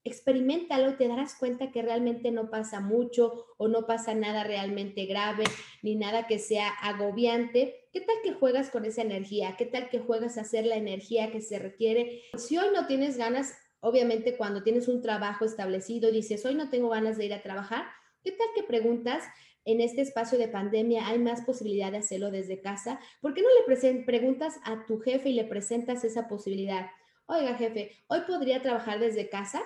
experimentalo 0.07 0.91
y 0.91 0.97
te 0.97 1.09
darás 1.09 1.35
cuenta 1.35 1.73
que 1.73 1.83
realmente 1.83 2.31
no 2.31 2.49
pasa 2.49 2.81
mucho 2.81 3.47
o 3.59 3.69
no 3.69 3.87
pasa 3.87 4.15
nada 4.15 4.45
realmente 4.45 5.05
grave 5.07 5.45
ni 5.83 5.97
nada 5.97 6.27
que 6.27 6.39
sea 6.39 6.69
agobiante. 6.69 7.89
¿Qué 7.93 8.01
tal 8.01 8.17
que 8.23 8.33
juegas 8.33 8.71
con 8.71 8.85
esa 8.85 9.03
energía? 9.03 9.57
¿Qué 9.59 9.67
tal 9.67 9.89
que 9.89 9.99
juegas 9.99 10.39
a 10.39 10.43
hacer 10.43 10.65
la 10.65 10.77
energía 10.77 11.33
que 11.33 11.41
se 11.41 11.59
requiere? 11.59 12.23
Si 12.37 12.57
hoy 12.57 12.69
no 12.73 12.87
tienes 12.87 13.17
ganas, 13.17 13.55
obviamente 13.81 14.37
cuando 14.37 14.63
tienes 14.63 14.87
un 14.87 15.03
trabajo 15.03 15.45
establecido, 15.45 16.13
dices, 16.13 16.45
hoy 16.47 16.55
no 16.55 16.71
tengo 16.71 16.89
ganas 16.89 17.19
de 17.19 17.27
ir 17.27 17.35
a 17.35 17.43
trabajar, 17.43 17.87
¿Qué 18.27 18.33
tal 18.33 18.49
que 18.57 18.65
preguntas 18.65 19.23
en 19.65 19.81
este 19.81 20.01
espacio 20.01 20.37
de 20.37 20.49
pandemia 20.49 21.07
hay 21.07 21.21
más 21.21 21.43
posibilidad 21.43 21.93
de 21.93 21.99
hacerlo 21.99 22.33
desde 22.33 22.61
casa? 22.61 22.99
¿Por 23.21 23.35
qué 23.35 23.43
no 23.43 23.47
le 23.69 24.03
preguntas 24.05 24.59
a 24.65 24.85
tu 24.85 24.99
jefe 24.99 25.29
y 25.29 25.35
le 25.35 25.45
presentas 25.45 26.03
esa 26.03 26.27
posibilidad? 26.27 26.91
Oiga, 27.27 27.55
jefe, 27.55 27.93
¿hoy 28.09 28.23
podría 28.27 28.61
trabajar 28.63 28.99
desde 28.99 29.29
casa? 29.29 29.63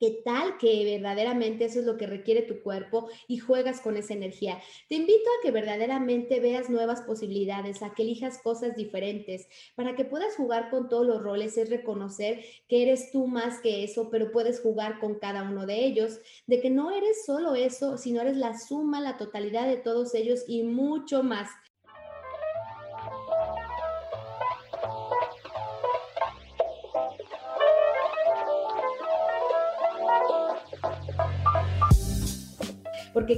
¿Qué 0.00 0.22
tal 0.24 0.56
que 0.56 0.82
verdaderamente 0.86 1.66
eso 1.66 1.80
es 1.80 1.84
lo 1.84 1.98
que 1.98 2.06
requiere 2.06 2.40
tu 2.40 2.62
cuerpo 2.62 3.10
y 3.28 3.36
juegas 3.36 3.82
con 3.82 3.98
esa 3.98 4.14
energía? 4.14 4.58
Te 4.88 4.94
invito 4.94 5.28
a 5.28 5.42
que 5.42 5.50
verdaderamente 5.50 6.40
veas 6.40 6.70
nuevas 6.70 7.02
posibilidades, 7.02 7.82
a 7.82 7.92
que 7.92 8.04
elijas 8.04 8.38
cosas 8.38 8.74
diferentes. 8.74 9.46
Para 9.74 9.96
que 9.96 10.06
puedas 10.06 10.36
jugar 10.36 10.70
con 10.70 10.88
todos 10.88 11.06
los 11.06 11.22
roles 11.22 11.58
es 11.58 11.68
reconocer 11.68 12.42
que 12.66 12.82
eres 12.82 13.10
tú 13.12 13.26
más 13.26 13.60
que 13.60 13.84
eso, 13.84 14.08
pero 14.08 14.32
puedes 14.32 14.62
jugar 14.62 15.00
con 15.00 15.18
cada 15.18 15.42
uno 15.42 15.66
de 15.66 15.84
ellos, 15.84 16.18
de 16.46 16.62
que 16.62 16.70
no 16.70 16.90
eres 16.92 17.26
solo 17.26 17.54
eso, 17.54 17.98
sino 17.98 18.22
eres 18.22 18.38
la 18.38 18.58
suma, 18.58 19.02
la 19.02 19.18
totalidad 19.18 19.68
de 19.68 19.76
todos 19.76 20.14
ellos 20.14 20.44
y 20.48 20.62
mucho 20.62 21.22
más. 21.22 21.50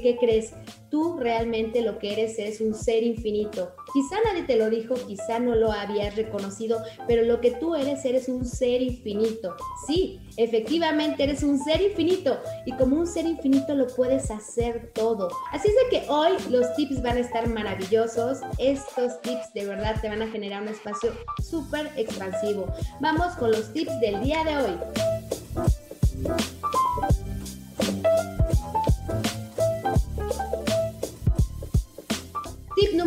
¿Qué 0.01 0.17
crees? 0.17 0.53
Tú 0.91 1.17
realmente 1.19 1.81
lo 1.81 1.99
que 1.99 2.13
eres 2.13 2.39
es 2.39 2.61
un 2.61 2.75
ser 2.75 3.03
infinito. 3.03 3.73
Quizá 3.93 4.17
nadie 4.25 4.45
te 4.45 4.57
lo 4.57 4.69
dijo, 4.71 4.95
quizá 5.07 5.39
no 5.39 5.55
lo 5.55 5.73
habías 5.73 6.17
reconocido, 6.17 6.79
pero 7.07 7.23
lo 7.23 7.41
que 7.41 7.53
tú 7.53 7.75
eres, 7.75 8.05
eres 8.05 8.29
un 8.29 8.45
ser 8.45 8.83
infinito. 8.83 9.57
Sí, 9.87 10.21
efectivamente 10.37 11.25
eres 11.25 11.43
un 11.43 11.59
ser 11.63 11.81
infinito 11.81 12.39
y 12.67 12.73
como 12.73 12.97
un 12.97 13.07
ser 13.07 13.27
infinito 13.27 13.75
lo 13.75 13.87
puedes 13.87 14.31
hacer 14.31 14.93
todo. 14.95 15.29
Así 15.51 15.69
es 15.69 15.75
de 15.75 15.99
que 15.99 16.11
hoy 16.11 16.33
los 16.51 16.75
tips 16.77 17.03
van 17.03 17.17
a 17.17 17.21
estar 17.21 17.49
maravillosos. 17.49 18.41
Estos 18.59 19.21
tips 19.23 19.53
de 19.55 19.67
verdad 19.67 20.01
te 20.01 20.09
van 20.09 20.23
a 20.23 20.29
generar 20.29 20.63
un 20.63 20.69
espacio 20.69 21.13
súper 21.43 21.91
expansivo. 21.97 22.67
Vamos 23.01 23.35
con 23.37 23.51
los 23.51 23.73
tips 23.73 23.99
del 24.01 24.23
día 24.23 24.45
de 24.45 24.57
hoy. 24.57 24.77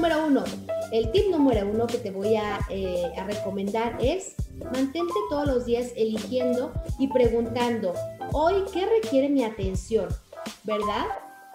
Número 0.05 0.27
uno. 0.27 0.43
El 0.91 1.11
tip 1.11 1.31
número 1.31 1.67
uno 1.67 1.87
que 1.87 1.97
te 1.97 2.11
voy 2.11 2.35
a, 2.35 2.59
eh, 2.69 3.11
a 3.17 3.23
recomendar 3.23 3.97
es 3.99 4.35
mantente 4.71 5.13
todos 5.29 5.47
los 5.47 5.65
días 5.65 5.91
eligiendo 5.95 6.71
y 6.99 7.07
preguntando, 7.07 7.93
hoy, 8.31 8.63
¿qué 8.71 8.85
requiere 8.85 9.29
mi 9.29 9.43
atención? 9.43 10.09
¿Verdad? 10.63 11.05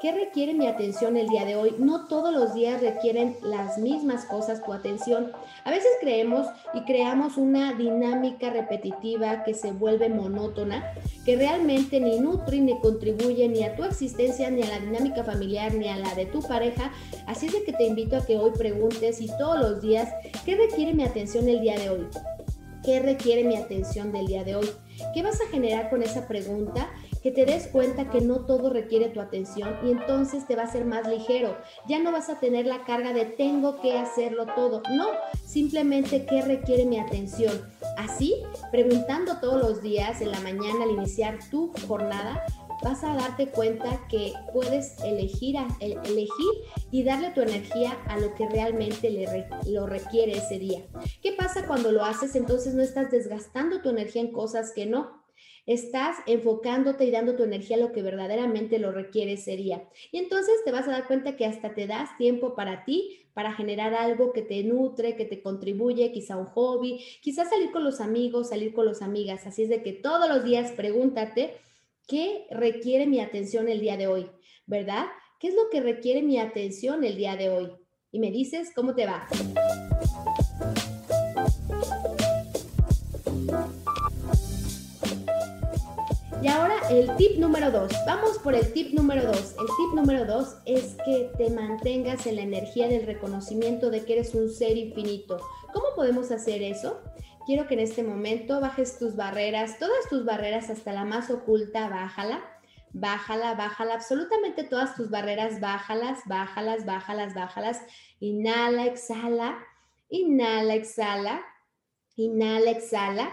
¿Qué 0.00 0.12
requiere 0.12 0.54
mi 0.54 0.66
atención 0.66 1.18
el 1.18 1.28
día 1.28 1.44
de 1.44 1.56
hoy? 1.56 1.74
No 1.78 2.06
todos 2.06 2.32
los 2.32 2.54
días 2.54 2.80
requieren 2.80 3.36
las 3.42 3.76
mismas 3.76 4.24
cosas 4.24 4.64
tu 4.64 4.72
atención. 4.72 5.30
A 5.64 5.70
veces 5.70 5.90
creemos 6.00 6.46
y 6.72 6.84
creamos 6.84 7.36
una 7.36 7.74
dinámica 7.74 8.48
repetitiva 8.48 9.44
que 9.44 9.52
se 9.52 9.72
vuelve 9.72 10.08
monótona, 10.08 10.94
que 11.26 11.36
realmente 11.36 12.00
ni 12.00 12.18
nutre 12.18 12.60
ni 12.60 12.80
contribuye 12.80 13.46
ni 13.48 13.62
a 13.62 13.76
tu 13.76 13.84
existencia, 13.84 14.50
ni 14.50 14.62
a 14.62 14.68
la 14.68 14.80
dinámica 14.80 15.22
familiar, 15.22 15.74
ni 15.74 15.88
a 15.88 15.98
la 15.98 16.14
de 16.14 16.24
tu 16.24 16.40
pareja. 16.40 16.90
Así 17.26 17.48
es 17.48 17.52
de 17.52 17.64
que 17.64 17.74
te 17.74 17.84
invito 17.84 18.16
a 18.16 18.24
que 18.24 18.38
hoy 18.38 18.52
preguntes 18.52 19.20
y 19.20 19.26
todos 19.26 19.58
los 19.58 19.82
días, 19.82 20.08
¿qué 20.46 20.56
requiere 20.56 20.94
mi 20.94 21.04
atención 21.04 21.46
el 21.46 21.60
día 21.60 21.78
de 21.78 21.90
hoy? 21.90 22.06
¿Qué 22.82 23.00
requiere 23.00 23.44
mi 23.44 23.56
atención 23.56 24.12
del 24.12 24.26
día 24.26 24.44
de 24.44 24.56
hoy? 24.56 24.70
¿Qué 25.12 25.22
vas 25.22 25.38
a 25.42 25.48
generar 25.50 25.90
con 25.90 26.02
esa 26.02 26.26
pregunta? 26.26 26.88
Que 27.22 27.30
te 27.30 27.44
des 27.44 27.66
cuenta 27.68 28.10
que 28.10 28.20
no 28.20 28.46
todo 28.46 28.70
requiere 28.70 29.08
tu 29.08 29.20
atención 29.20 29.76
y 29.84 29.90
entonces 29.90 30.46
te 30.46 30.56
va 30.56 30.62
a 30.64 30.72
ser 30.72 30.84
más 30.84 31.08
ligero. 31.08 31.56
Ya 31.88 31.98
no 31.98 32.12
vas 32.12 32.28
a 32.28 32.40
tener 32.40 32.66
la 32.66 32.84
carga 32.84 33.12
de 33.12 33.24
tengo 33.24 33.80
que 33.80 33.98
hacerlo 33.98 34.46
todo. 34.54 34.82
No, 34.90 35.08
simplemente 35.44 36.26
qué 36.26 36.42
requiere 36.42 36.84
mi 36.84 36.98
atención. 36.98 37.60
Así, 37.96 38.42
preguntando 38.70 39.38
todos 39.40 39.60
los 39.60 39.82
días 39.82 40.20
en 40.20 40.30
la 40.30 40.40
mañana 40.40 40.84
al 40.84 40.90
iniciar 40.90 41.38
tu 41.50 41.72
jornada, 41.86 42.44
vas 42.82 43.04
a 43.04 43.14
darte 43.14 43.48
cuenta 43.48 44.06
que 44.08 44.32
puedes 44.52 44.98
elegir, 45.04 45.56
elegir 45.80 46.52
y 46.90 47.02
darle 47.02 47.30
tu 47.30 47.42
energía 47.42 47.92
a 48.06 48.18
lo 48.18 48.34
que 48.34 48.48
realmente 48.48 49.10
lo 49.66 49.86
requiere 49.86 50.32
ese 50.32 50.58
día. 50.58 50.82
¿Qué 51.22 51.32
pasa 51.32 51.66
cuando 51.66 51.92
lo 51.92 52.04
haces? 52.04 52.34
Entonces 52.36 52.74
no 52.74 52.82
estás 52.82 53.10
desgastando 53.10 53.82
tu 53.82 53.90
energía 53.90 54.22
en 54.22 54.32
cosas 54.32 54.72
que 54.74 54.86
no 54.86 55.19
estás 55.66 56.16
enfocándote 56.26 57.04
y 57.04 57.10
dando 57.10 57.36
tu 57.36 57.44
energía 57.44 57.76
a 57.76 57.80
lo 57.80 57.92
que 57.92 58.02
verdaderamente 58.02 58.78
lo 58.78 58.92
requiere 58.92 59.32
ese 59.32 59.56
día. 59.56 59.88
Y 60.10 60.18
entonces 60.18 60.54
te 60.64 60.72
vas 60.72 60.88
a 60.88 60.92
dar 60.92 61.06
cuenta 61.06 61.36
que 61.36 61.46
hasta 61.46 61.74
te 61.74 61.86
das 61.86 62.16
tiempo 62.16 62.54
para 62.54 62.84
ti, 62.84 63.26
para 63.34 63.52
generar 63.52 63.94
algo 63.94 64.32
que 64.32 64.42
te 64.42 64.62
nutre, 64.64 65.16
que 65.16 65.24
te 65.24 65.42
contribuye, 65.42 66.12
quizá 66.12 66.36
un 66.36 66.46
hobby, 66.46 67.04
quizá 67.22 67.44
salir 67.44 67.70
con 67.70 67.84
los 67.84 68.00
amigos, 68.00 68.48
salir 68.48 68.72
con 68.74 68.86
las 68.86 69.02
amigas. 69.02 69.46
Así 69.46 69.62
es 69.62 69.68
de 69.68 69.82
que 69.82 69.92
todos 69.92 70.28
los 70.28 70.44
días 70.44 70.72
pregúntate, 70.72 71.56
¿qué 72.06 72.46
requiere 72.50 73.06
mi 73.06 73.20
atención 73.20 73.68
el 73.68 73.80
día 73.80 73.96
de 73.96 74.08
hoy? 74.08 74.30
¿Verdad? 74.66 75.06
¿Qué 75.38 75.48
es 75.48 75.54
lo 75.54 75.70
que 75.70 75.80
requiere 75.80 76.22
mi 76.22 76.38
atención 76.38 77.04
el 77.04 77.16
día 77.16 77.36
de 77.36 77.48
hoy? 77.50 77.72
Y 78.12 78.18
me 78.18 78.30
dices 78.30 78.72
cómo 78.74 78.94
te 78.94 79.06
va. 79.06 79.26
El 86.90 87.14
tip 87.16 87.38
número 87.38 87.70
dos. 87.70 87.92
Vamos 88.04 88.38
por 88.38 88.52
el 88.52 88.72
tip 88.72 88.92
número 88.94 89.22
dos. 89.22 89.54
El 89.60 89.66
tip 89.66 89.94
número 89.94 90.24
dos 90.24 90.56
es 90.66 90.96
que 91.04 91.30
te 91.38 91.48
mantengas 91.50 92.26
en 92.26 92.34
la 92.34 92.42
energía 92.42 92.88
del 92.88 93.06
reconocimiento 93.06 93.90
de 93.90 94.04
que 94.04 94.14
eres 94.14 94.34
un 94.34 94.50
ser 94.50 94.76
infinito. 94.76 95.38
¿Cómo 95.72 95.86
podemos 95.94 96.32
hacer 96.32 96.62
eso? 96.62 97.00
Quiero 97.46 97.68
que 97.68 97.74
en 97.74 97.80
este 97.80 98.02
momento 98.02 98.60
bajes 98.60 98.98
tus 98.98 99.14
barreras, 99.14 99.78
todas 99.78 100.08
tus 100.08 100.24
barreras 100.24 100.68
hasta 100.68 100.92
la 100.92 101.04
más 101.04 101.30
oculta, 101.30 101.88
bájala. 101.88 102.42
Bájala, 102.92 103.54
bájala, 103.54 103.94
absolutamente 103.94 104.64
todas 104.64 104.96
tus 104.96 105.10
barreras, 105.10 105.60
bájalas, 105.60 106.18
bájalas, 106.26 106.84
bájalas, 106.86 107.34
bájalas. 107.34 107.82
Inhala, 108.18 108.86
exhala, 108.86 109.58
inhala, 110.08 110.74
exhala, 110.74 111.40
inhala, 112.16 112.72
exhala. 112.72 113.30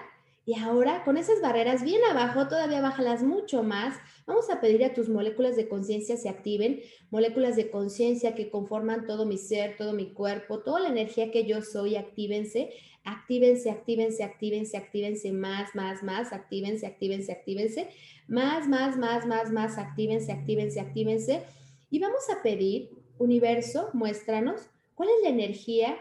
Y 0.47 0.55
ahora, 0.55 1.03
con 1.03 1.17
esas 1.17 1.41
barreras 1.41 1.83
bien 1.83 1.99
abajo, 2.09 2.47
todavía 2.47 2.79
bájalas 2.79 3.21
mucho 3.21 3.63
más. 3.63 3.97
Vamos 4.25 4.49
a 4.49 4.61
pedir 4.61 4.85
a 4.85 4.93
tus 4.93 5.09
moléculas 5.09 5.57
de 5.57 5.67
conciencia 5.67 6.15
se 6.15 6.29
activen, 6.29 6.79
moléculas 7.11 7.57
de 7.57 7.69
conciencia 7.69 8.33
que 8.33 8.49
conforman 8.49 9.05
todo 9.05 9.25
mi 9.25 9.37
ser, 9.37 9.75
todo 9.75 9.91
mi 9.91 10.13
cuerpo, 10.13 10.59
toda 10.59 10.79
la 10.79 10.87
energía 10.87 11.31
que 11.31 11.43
yo 11.43 11.61
soy, 11.61 11.97
actívense, 11.97 12.69
actívense, 13.03 13.69
actívense, 13.69 14.23
actívense, 14.23 14.77
actívense 14.77 15.33
más, 15.33 15.75
más, 15.75 16.01
más, 16.01 16.31
actívense, 16.31 16.87
actívense, 16.87 17.33
actívense, 17.33 17.89
más, 18.29 18.69
más, 18.69 18.95
más, 18.95 19.25
más, 19.25 19.51
más, 19.51 19.77
actívense, 19.77 20.31
actívense, 20.31 20.79
actívense. 20.79 21.43
Y 21.89 21.99
vamos 21.99 22.23
a 22.29 22.41
pedir, 22.41 22.91
universo, 23.17 23.89
muéstranos 23.91 24.61
cuál 24.95 25.09
es 25.09 25.23
la 25.23 25.29
energía 25.29 25.97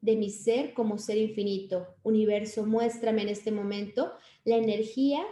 de 0.00 0.16
mi 0.16 0.30
ser 0.30 0.74
como 0.74 0.98
ser 0.98 1.18
infinito. 1.18 1.86
Universo, 2.02 2.64
muéstrame 2.64 3.22
en 3.22 3.28
este 3.28 3.52
momento 3.52 4.12
la 4.44 4.56
energía 4.56 5.22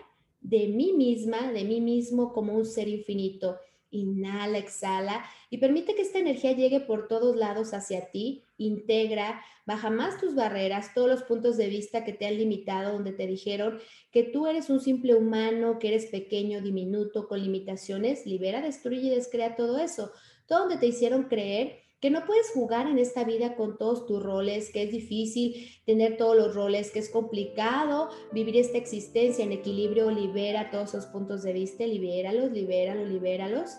de 0.40 0.68
mí 0.68 0.92
misma, 0.92 1.52
de 1.52 1.64
mí 1.64 1.80
mismo 1.80 2.32
como 2.32 2.54
un 2.54 2.64
ser 2.64 2.88
infinito. 2.88 3.58
Inhala, 3.90 4.58
exhala 4.58 5.24
y 5.48 5.58
permite 5.58 5.94
que 5.94 6.02
esta 6.02 6.18
energía 6.18 6.52
llegue 6.52 6.80
por 6.80 7.08
todos 7.08 7.36
lados 7.36 7.72
hacia 7.72 8.10
ti, 8.10 8.44
integra, 8.58 9.42
baja 9.64 9.88
más 9.88 10.20
tus 10.20 10.34
barreras, 10.34 10.92
todos 10.92 11.08
los 11.08 11.22
puntos 11.22 11.56
de 11.56 11.68
vista 11.68 12.04
que 12.04 12.12
te 12.12 12.26
han 12.26 12.36
limitado, 12.36 12.92
donde 12.92 13.12
te 13.12 13.26
dijeron 13.26 13.78
que 14.10 14.24
tú 14.24 14.46
eres 14.46 14.68
un 14.68 14.80
simple 14.80 15.14
humano, 15.14 15.78
que 15.78 15.88
eres 15.88 16.06
pequeño, 16.06 16.60
diminuto, 16.60 17.28
con 17.28 17.42
limitaciones, 17.42 18.26
libera, 18.26 18.60
destruye 18.60 19.06
y 19.06 19.10
descrea 19.10 19.56
todo 19.56 19.78
eso. 19.78 20.12
Todo 20.46 20.60
donde 20.60 20.76
te 20.76 20.86
hicieron 20.86 21.24
creer 21.24 21.87
que 22.00 22.10
no 22.10 22.24
puedes 22.26 22.50
jugar 22.50 22.86
en 22.86 22.98
esta 22.98 23.24
vida 23.24 23.56
con 23.56 23.76
todos 23.76 24.06
tus 24.06 24.22
roles, 24.22 24.70
que 24.70 24.84
es 24.84 24.92
difícil 24.92 25.68
tener 25.84 26.16
todos 26.16 26.36
los 26.36 26.54
roles, 26.54 26.92
que 26.92 27.00
es 27.00 27.10
complicado 27.10 28.08
vivir 28.32 28.56
esta 28.56 28.78
existencia 28.78 29.44
en 29.44 29.52
equilibrio, 29.52 30.10
libera 30.10 30.70
todos 30.70 30.90
esos 30.90 31.06
puntos 31.06 31.42
de 31.42 31.52
vista, 31.52 31.84
libéralos, 31.84 32.52
libéralos, 32.52 33.08
libéralos. 33.08 33.70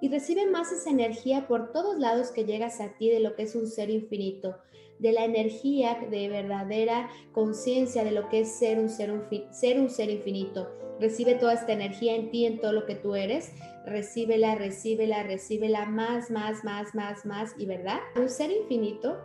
Y 0.00 0.08
recibe 0.08 0.46
más 0.46 0.72
esa 0.72 0.90
energía 0.90 1.46
por 1.46 1.72
todos 1.72 1.98
lados 1.98 2.30
que 2.30 2.44
llegas 2.44 2.80
a 2.80 2.96
ti 2.96 3.10
de 3.10 3.20
lo 3.20 3.34
que 3.34 3.42
es 3.42 3.54
un 3.54 3.66
ser 3.66 3.90
infinito, 3.90 4.56
de 4.98 5.12
la 5.12 5.24
energía 5.24 5.98
de 6.10 6.28
verdadera 6.28 7.08
conciencia 7.32 8.04
de 8.04 8.12
lo 8.12 8.28
que 8.28 8.40
es 8.40 8.52
ser 8.58 8.78
un 8.78 8.88
ser, 8.88 9.12
un, 9.12 9.22
ser 9.50 9.80
un 9.80 9.90
ser 9.90 10.10
infinito. 10.10 10.68
Recibe 11.00 11.34
toda 11.34 11.52
esta 11.54 11.72
energía 11.72 12.16
en 12.16 12.30
ti, 12.30 12.44
en 12.44 12.60
todo 12.60 12.72
lo 12.72 12.84
que 12.84 12.96
tú 12.96 13.14
eres, 13.14 13.52
recíbela, 13.86 14.56
recíbela, 14.56 15.22
recíbela 15.22 15.86
más, 15.86 16.30
más, 16.30 16.64
más, 16.64 16.94
más, 16.94 17.24
más. 17.24 17.54
Y 17.56 17.66
verdad, 17.66 18.00
un 18.16 18.28
ser 18.28 18.50
infinito 18.50 19.16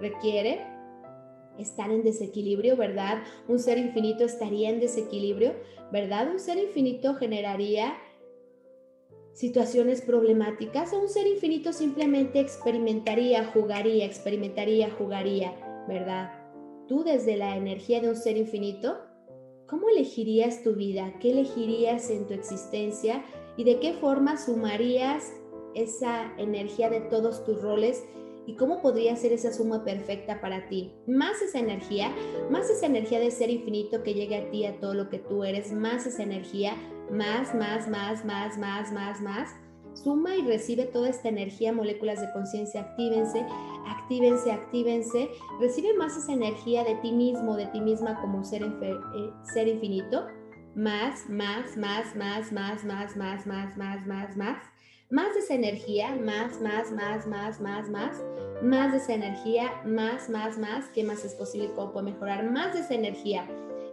requiere 0.00 0.60
estar 1.58 1.90
en 1.90 2.02
desequilibrio, 2.02 2.76
¿verdad? 2.76 3.22
Un 3.48 3.58
ser 3.58 3.78
infinito 3.78 4.24
estaría 4.24 4.70
en 4.70 4.80
desequilibrio, 4.80 5.54
¿verdad? 5.90 6.30
Un 6.30 6.38
ser 6.38 6.58
infinito 6.58 7.14
generaría 7.14 7.94
situaciones 9.38 10.02
problemáticas 10.02 10.92
o 10.92 11.00
un 11.00 11.08
ser 11.08 11.28
infinito 11.28 11.72
simplemente 11.72 12.40
experimentaría, 12.40 13.44
jugaría, 13.52 14.04
experimentaría, 14.04 14.90
jugaría, 14.90 15.54
¿verdad? 15.86 16.32
Tú 16.88 17.04
desde 17.04 17.36
la 17.36 17.56
energía 17.56 18.00
de 18.00 18.08
un 18.08 18.16
ser 18.16 18.36
infinito 18.36 18.98
¿cómo 19.68 19.88
elegirías 19.90 20.64
tu 20.64 20.74
vida? 20.74 21.14
¿Qué 21.20 21.30
elegirías 21.30 22.10
en 22.10 22.26
tu 22.26 22.34
existencia? 22.34 23.22
¿Y 23.56 23.62
de 23.62 23.78
qué 23.78 23.92
forma 23.92 24.36
sumarías 24.36 25.32
esa 25.76 26.32
energía 26.36 26.90
de 26.90 27.00
todos 27.02 27.44
tus 27.44 27.62
roles? 27.62 28.02
¿Y 28.44 28.56
cómo 28.56 28.82
podría 28.82 29.14
ser 29.14 29.32
esa 29.32 29.52
suma 29.52 29.84
perfecta 29.84 30.40
para 30.40 30.68
ti? 30.68 30.94
Más 31.06 31.42
esa 31.42 31.60
energía, 31.60 32.12
más 32.50 32.68
esa 32.70 32.86
energía 32.86 33.20
de 33.20 33.30
ser 33.30 33.50
infinito 33.50 34.02
que 34.02 34.14
llegue 34.14 34.36
a 34.36 34.50
ti, 34.50 34.64
a 34.64 34.80
todo 34.80 34.94
lo 34.94 35.10
que 35.10 35.18
tú 35.18 35.44
eres, 35.44 35.70
más 35.70 36.06
esa 36.06 36.24
energía, 36.24 36.74
más, 37.10 37.54
más, 37.54 37.88
más, 37.88 38.24
más, 38.24 38.58
más, 38.58 38.92
más, 38.92 39.20
más. 39.20 39.54
Suma 39.94 40.36
y 40.36 40.42
recibe 40.42 40.84
toda 40.84 41.08
esta 41.08 41.28
energía, 41.28 41.72
moléculas 41.72 42.20
de 42.20 42.30
conciencia, 42.32 42.82
actívense, 42.82 43.44
actívense, 43.86 44.52
actívense. 44.52 45.30
Recibe 45.60 45.94
más 45.94 46.16
esa 46.16 46.32
energía 46.32 46.84
de 46.84 46.94
ti 46.96 47.12
mismo, 47.12 47.56
de 47.56 47.66
ti 47.66 47.80
misma 47.80 48.20
como 48.20 48.44
ser, 48.44 48.62
eh, 48.62 49.30
ser 49.42 49.68
infinito. 49.68 50.26
Más, 50.74 51.28
más, 51.28 51.76
más, 51.76 52.14
más, 52.14 52.52
más, 52.52 52.84
más, 52.84 53.16
más, 53.16 53.46
más, 53.46 53.76
más, 53.76 54.06
más, 54.06 54.36
más. 54.36 54.62
Más 55.10 55.34
de 55.34 55.40
esa 55.40 55.54
energía, 55.54 56.14
más, 56.14 56.60
más, 56.60 56.92
más, 56.92 57.26
más, 57.26 57.60
más, 57.60 57.88
más. 57.88 58.22
Más 58.62 58.92
de 58.92 58.98
esa 58.98 59.14
energía, 59.14 59.82
más, 59.84 60.28
más, 60.28 60.58
más. 60.58 60.86
¿Qué 60.94 61.02
más 61.02 61.24
es 61.24 61.34
posible? 61.34 61.72
¿Cómo 61.74 61.92
puedo 61.92 62.04
mejorar? 62.04 62.48
Más 62.48 62.74
de 62.74 62.80
esa 62.80 62.94
energía. 62.94 63.46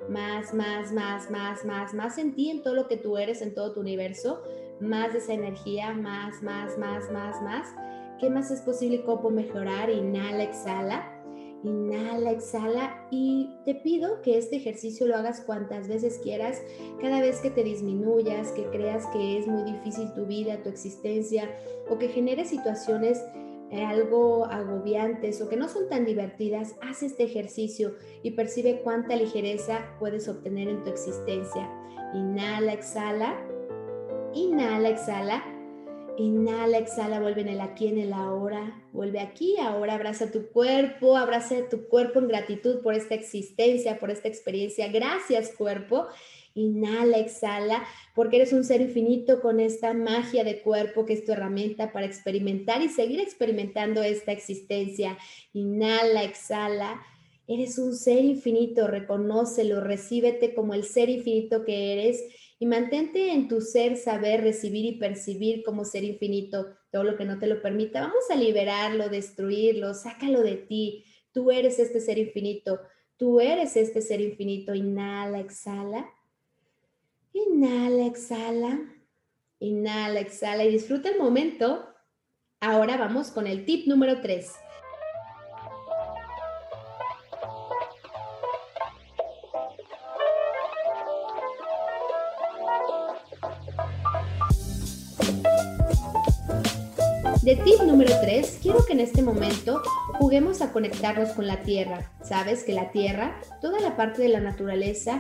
Más, 0.10 0.54
más, 0.54 0.92
más, 0.92 1.32
más, 1.32 1.66
más, 1.66 1.94
más 1.94 2.18
en 2.18 2.36
ti, 2.36 2.50
en 2.50 2.62
todo 2.62 2.74
lo 2.74 2.88
que 2.88 2.98
tú 2.98 3.18
eres, 3.18 3.42
en 3.42 3.54
todo 3.54 3.74
tu 3.74 3.80
universo 3.80 4.42
más 4.80 5.14
de 5.14 5.20
esa 5.20 5.34
energía, 5.34 5.94
más, 5.94 6.42
más, 6.42 6.78
más, 6.78 7.10
más, 7.12 7.42
más. 7.42 7.68
¿Qué 8.20 8.30
más 8.30 8.52
es 8.52 8.62
posible? 8.62 9.04
¿Cómo 9.04 9.30
mejorar? 9.30 9.90
Inhala, 9.90 10.44
exhala. 10.44 11.12
Inhala, 11.64 12.32
exhala 12.32 13.08
y 13.10 13.50
te 13.66 13.74
pido 13.74 14.22
que 14.22 14.38
este 14.38 14.58
ejercicio 14.58 15.08
lo 15.08 15.16
hagas 15.16 15.42
cuantas 15.42 15.88
veces 15.88 16.20
quieras, 16.22 16.62
cada 17.02 17.22
vez 17.22 17.40
que 17.40 17.50
te 17.50 17.64
disminuyas, 17.64 18.52
que 18.52 18.66
creas 18.70 19.08
que 19.08 19.40
es 19.40 19.48
muy 19.48 19.64
difícil 19.64 20.14
tu 20.14 20.28
vida, 20.28 20.62
tu 20.62 20.70
existencia 20.70 21.50
o 21.90 21.98
que 21.98 22.10
genere 22.10 22.46
situaciones 22.46 23.20
algo 23.84 24.46
agobiantes 24.46 25.42
o 25.42 25.50
que 25.50 25.58
no 25.58 25.68
son 25.68 25.90
tan 25.90 26.06
divertidas, 26.06 26.76
haz 26.82 27.04
este 27.04 27.24
ejercicio 27.24 27.96
y 28.24 28.32
percibe 28.32 28.82
cuánta 28.84 29.16
ligereza 29.16 29.96
puedes 30.00 30.28
obtener 30.28 30.70
en 30.70 30.84
tu 30.84 30.90
existencia. 30.90 31.70
Inhala, 32.14 32.74
exhala. 32.74 33.36
Inhala, 34.34 34.90
exhala. 34.90 35.55
Inhala, 36.18 36.78
exhala, 36.78 37.20
vuelve 37.20 37.42
en 37.42 37.50
el 37.50 37.62
aquí, 37.62 37.88
en 37.88 37.98
el 37.98 38.14
ahora. 38.14 38.82
Vuelve 38.94 39.20
aquí, 39.20 39.58
ahora 39.60 39.96
abraza 39.96 40.32
tu 40.32 40.48
cuerpo, 40.48 41.18
abraza 41.18 41.68
tu 41.70 41.88
cuerpo 41.88 42.20
en 42.20 42.30
gratitud 42.30 42.82
por 42.82 42.94
esta 42.94 43.16
existencia, 43.16 44.00
por 44.00 44.12
esta 44.12 44.30
experiencia. 44.30 44.88
Gracias, 44.88 45.52
cuerpo. 45.58 46.08
Inhala, 46.54 47.18
exhala, 47.18 47.84
porque 48.14 48.38
eres 48.38 48.54
un 48.54 48.64
ser 48.64 48.80
infinito 48.80 49.42
con 49.42 49.60
esta 49.60 49.94
magia 49.94 50.46
de 50.46 50.62
cuerpo 50.62 51.06
que 51.06 51.12
es 51.12 51.26
tu 51.26 51.34
herramienta 51.34 51.92
para 51.92 52.06
experimentar 52.06 52.82
y 52.82 52.88
seguir 52.88 53.20
experimentando 53.20 54.02
esta 54.02 54.32
existencia. 54.32 55.18
Inhala, 55.52 56.24
exhala. 56.24 57.02
Eres 57.48 57.78
un 57.78 57.94
ser 57.94 58.24
infinito, 58.24 58.88
reconócelo, 58.88 59.82
recíbete 59.82 60.56
como 60.56 60.74
el 60.74 60.86
ser 60.86 61.10
infinito 61.10 61.66
que 61.66 61.94
eres 61.94 62.24
y 62.58 62.66
mantente 62.66 63.34
en 63.34 63.48
tu 63.48 63.62
ser, 63.62 63.98
saber, 63.98 64.42
recibir 64.42 64.86
y 64.86 64.98
percibir 64.98 65.64
como 65.64 65.84
ser 65.84 66.04
infinito 66.04 66.68
todo 66.92 67.04
lo 67.04 67.18
que 67.18 67.26
no 67.26 67.38
te 67.38 67.48
lo 67.48 67.62
permita. 67.62 68.02
Vamos 68.02 68.30
a 68.32 68.36
liberarlo, 68.36 69.10
destruirlo, 69.10 69.94
sácalo 69.94 70.42
de 70.42 70.56
ti. 70.56 71.06
Tú 71.34 71.52
eres 71.52 71.80
este 71.80 72.00
ser 72.00 72.18
infinito. 72.18 72.80
Tú 73.18 73.42
eres 73.42 73.76
este 73.76 74.02
ser 74.02 74.22
infinito. 74.22 74.74
Inhala, 74.74 75.40
exhala. 75.40 76.10
Inhala, 77.34 78.06
exhala. 78.06 78.80
Inhala, 79.60 80.22
exhala 80.22 80.64
y 80.64 80.72
disfruta 80.72 81.10
el 81.10 81.18
momento. 81.18 81.86
Ahora 82.62 82.96
vamos 82.96 83.32
con 83.32 83.48
el 83.48 83.66
tip 83.66 83.86
número 83.88 84.22
3. 84.22 84.50
De 97.46 97.56
tip 97.58 97.80
número 97.84 98.12
3, 98.22 98.58
quiero 98.60 98.84
que 98.88 98.94
en 98.94 99.02
este 99.02 99.22
momento 99.22 99.80
juguemos 100.18 100.64
a 100.64 100.72
conectarnos 100.72 101.30
con 101.30 101.46
la 101.46 101.62
tierra. 101.62 102.12
Sabes 102.24 102.64
que 102.64 102.74
la 102.74 102.90
tierra, 102.90 103.40
toda 103.62 103.80
la 103.82 103.96
parte 103.96 104.24
de 104.24 104.30
la 104.30 104.40
naturaleza, 104.40 105.20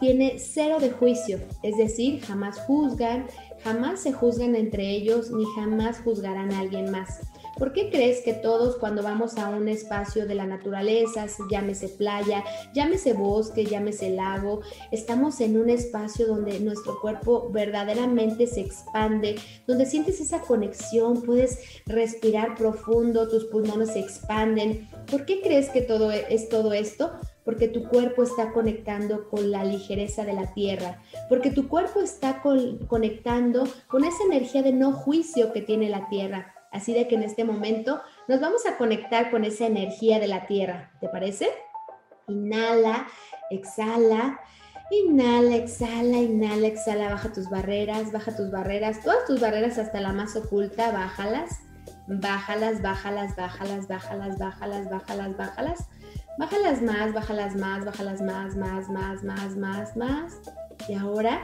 tiene 0.00 0.38
cero 0.38 0.78
de 0.80 0.90
juicio, 0.90 1.38
es 1.62 1.76
decir, 1.76 2.22
jamás 2.22 2.58
juzgan, 2.60 3.26
jamás 3.62 4.00
se 4.00 4.14
juzgan 4.14 4.56
entre 4.56 4.88
ellos 4.88 5.30
ni 5.32 5.44
jamás 5.54 6.00
juzgarán 6.00 6.50
a 6.50 6.60
alguien 6.60 6.90
más. 6.90 7.20
¿Por 7.60 7.74
qué 7.74 7.90
crees 7.90 8.22
que 8.22 8.32
todos 8.32 8.76
cuando 8.76 9.02
vamos 9.02 9.36
a 9.36 9.50
un 9.50 9.68
espacio 9.68 10.26
de 10.26 10.34
la 10.34 10.46
naturaleza, 10.46 11.26
llámese 11.50 11.88
playa, 11.90 12.42
llámese 12.72 13.12
bosque, 13.12 13.66
llámese 13.66 14.08
lago, 14.08 14.62
estamos 14.90 15.42
en 15.42 15.60
un 15.60 15.68
espacio 15.68 16.26
donde 16.26 16.58
nuestro 16.60 16.98
cuerpo 17.02 17.50
verdaderamente 17.52 18.46
se 18.46 18.62
expande, 18.62 19.36
donde 19.66 19.84
sientes 19.84 20.22
esa 20.22 20.40
conexión, 20.40 21.20
puedes 21.20 21.58
respirar 21.84 22.54
profundo, 22.54 23.28
tus 23.28 23.44
pulmones 23.44 23.90
se 23.90 24.00
expanden? 24.00 24.88
¿Por 25.10 25.26
qué 25.26 25.42
crees 25.42 25.68
que 25.68 25.82
todo 25.82 26.10
e, 26.10 26.24
es 26.30 26.48
todo 26.48 26.72
esto? 26.72 27.12
porque 27.44 27.68
tu 27.68 27.88
cuerpo 27.88 28.22
está 28.22 28.52
conectando 28.52 29.28
con 29.28 29.50
la 29.50 29.64
ligereza 29.64 30.24
de 30.24 30.34
la 30.34 30.52
tierra, 30.54 31.02
porque 31.28 31.50
tu 31.50 31.68
cuerpo 31.68 32.00
está 32.00 32.42
conectando 32.42 33.64
con 33.88 34.04
esa 34.04 34.22
energía 34.24 34.62
de 34.62 34.72
no 34.72 34.92
juicio 34.92 35.52
que 35.52 35.62
tiene 35.62 35.88
la 35.88 36.08
tierra. 36.08 36.54
Así 36.70 36.92
de 36.92 37.08
que 37.08 37.16
en 37.16 37.22
este 37.22 37.44
momento 37.44 38.00
nos 38.28 38.40
vamos 38.40 38.66
a 38.66 38.76
conectar 38.76 39.30
con 39.30 39.44
esa 39.44 39.66
energía 39.66 40.18
de 40.20 40.28
la 40.28 40.46
tierra. 40.46 40.90
¿Te 41.00 41.08
parece? 41.08 41.48
Inhala, 42.28 43.08
exhala. 43.50 44.40
Inhala, 44.92 45.54
exhala, 45.54 46.16
inhala, 46.16 46.66
exhala, 46.66 47.10
baja 47.10 47.32
tus 47.32 47.48
barreras, 47.48 48.10
baja 48.10 48.34
tus 48.34 48.50
barreras, 48.50 49.00
todas 49.04 49.24
tus 49.24 49.40
barreras 49.40 49.78
hasta 49.78 50.00
la 50.00 50.12
más 50.12 50.34
oculta, 50.34 50.90
bájalas, 50.90 51.60
bájalas, 52.08 52.82
bájalas, 52.82 53.36
bájalas, 53.36 53.86
bájalas, 53.86 54.36
bájalas, 54.38 54.90
bájalas, 54.90 55.36
bájalas, 55.36 55.86
bájalas 56.38 56.82
más, 56.82 57.14
bájalas 57.14 57.54
más, 57.54 57.84
bájalas 57.84 58.20
más, 58.20 58.56
más, 58.56 58.88
más, 58.88 59.22
más, 59.22 59.56
más, 59.56 59.96
más. 59.96 60.40
Y 60.88 60.94
ahora 60.94 61.40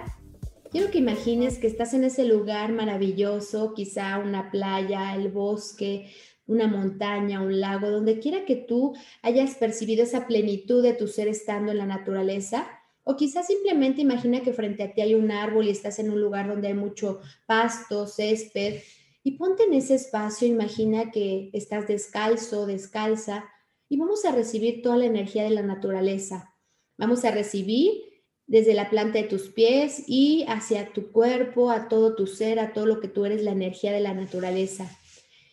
Quiero 0.71 0.91
que 0.91 0.99
imagines 0.99 1.59
que 1.59 1.69
estás 1.69 1.95
en 1.95 2.05
ese 2.05 2.25
lugar 2.25 2.73
maravilloso, 2.73 3.73
quizá 3.75 4.19
una 4.19 4.51
playa, 4.51 5.15
el 5.15 5.29
bosque, 5.29 6.11
una 6.47 6.67
montaña, 6.67 7.41
un 7.41 7.61
lago, 7.61 7.91
donde 7.91 8.19
quiera 8.19 8.45
que 8.45 8.57
tú 8.57 8.95
hayas 9.23 9.55
percibido 9.55 10.03
esa 10.03 10.27
plenitud 10.27 10.83
de 10.83 10.93
tu 10.93 11.07
ser 11.07 11.29
estando 11.29 11.73
en 11.73 11.79
la 11.79 11.87
naturaleza. 11.87 12.67
O 13.05 13.17
quizás 13.17 13.47
simplemente 13.47 14.03
imagina 14.03 14.43
que 14.43 14.53
frente 14.53 14.83
a 14.83 14.93
ti 14.93 15.01
hay 15.01 15.15
un 15.15 15.31
árbol 15.31 15.67
y 15.67 15.71
estás 15.71 16.01
en 16.01 16.11
un 16.11 16.21
lugar 16.21 16.49
donde 16.49 16.69
hay 16.69 16.75
mucho 16.75 17.21
pasto, 17.47 18.07
césped. 18.07 18.81
Y 19.23 19.33
ponte 19.33 19.65
en 19.65 19.75
ese 19.75 19.95
espacio, 19.95 20.49
imagina 20.49 21.11
que 21.13 21.51
estás 21.53 21.87
descalzo, 21.87 22.67
descalza, 22.67 23.45
y 23.89 23.97
vamos 23.99 24.25
a 24.25 24.33
recibir 24.33 24.83
toda 24.83 24.97
la 24.97 25.07
energía 25.07 25.45
de 25.45 25.51
la 25.51 25.63
naturaleza. 25.63 26.55
Vamos 26.99 27.25
a 27.25 27.31
recibir 27.31 28.16
desde 28.47 28.75
la 28.75 28.91
planta 28.91 29.19
de 29.19 29.25
tus 29.25 29.49
pies 29.49 30.05
y 30.07 30.45
hacia 30.49 30.93
tu 30.93 31.11
cuerpo, 31.11 31.71
a 31.71 31.89
todo 31.89 32.15
tu 32.15 32.27
ser, 32.27 32.59
a 32.59 32.73
todo 32.73 32.87
lo 32.87 33.01
que 33.01 33.09
tú 33.09 33.25
eres, 33.25 33.43
la 33.43 33.53
energía 33.53 33.93
de 33.93 34.01
la 34.01 34.15
naturaleza. 34.15 34.89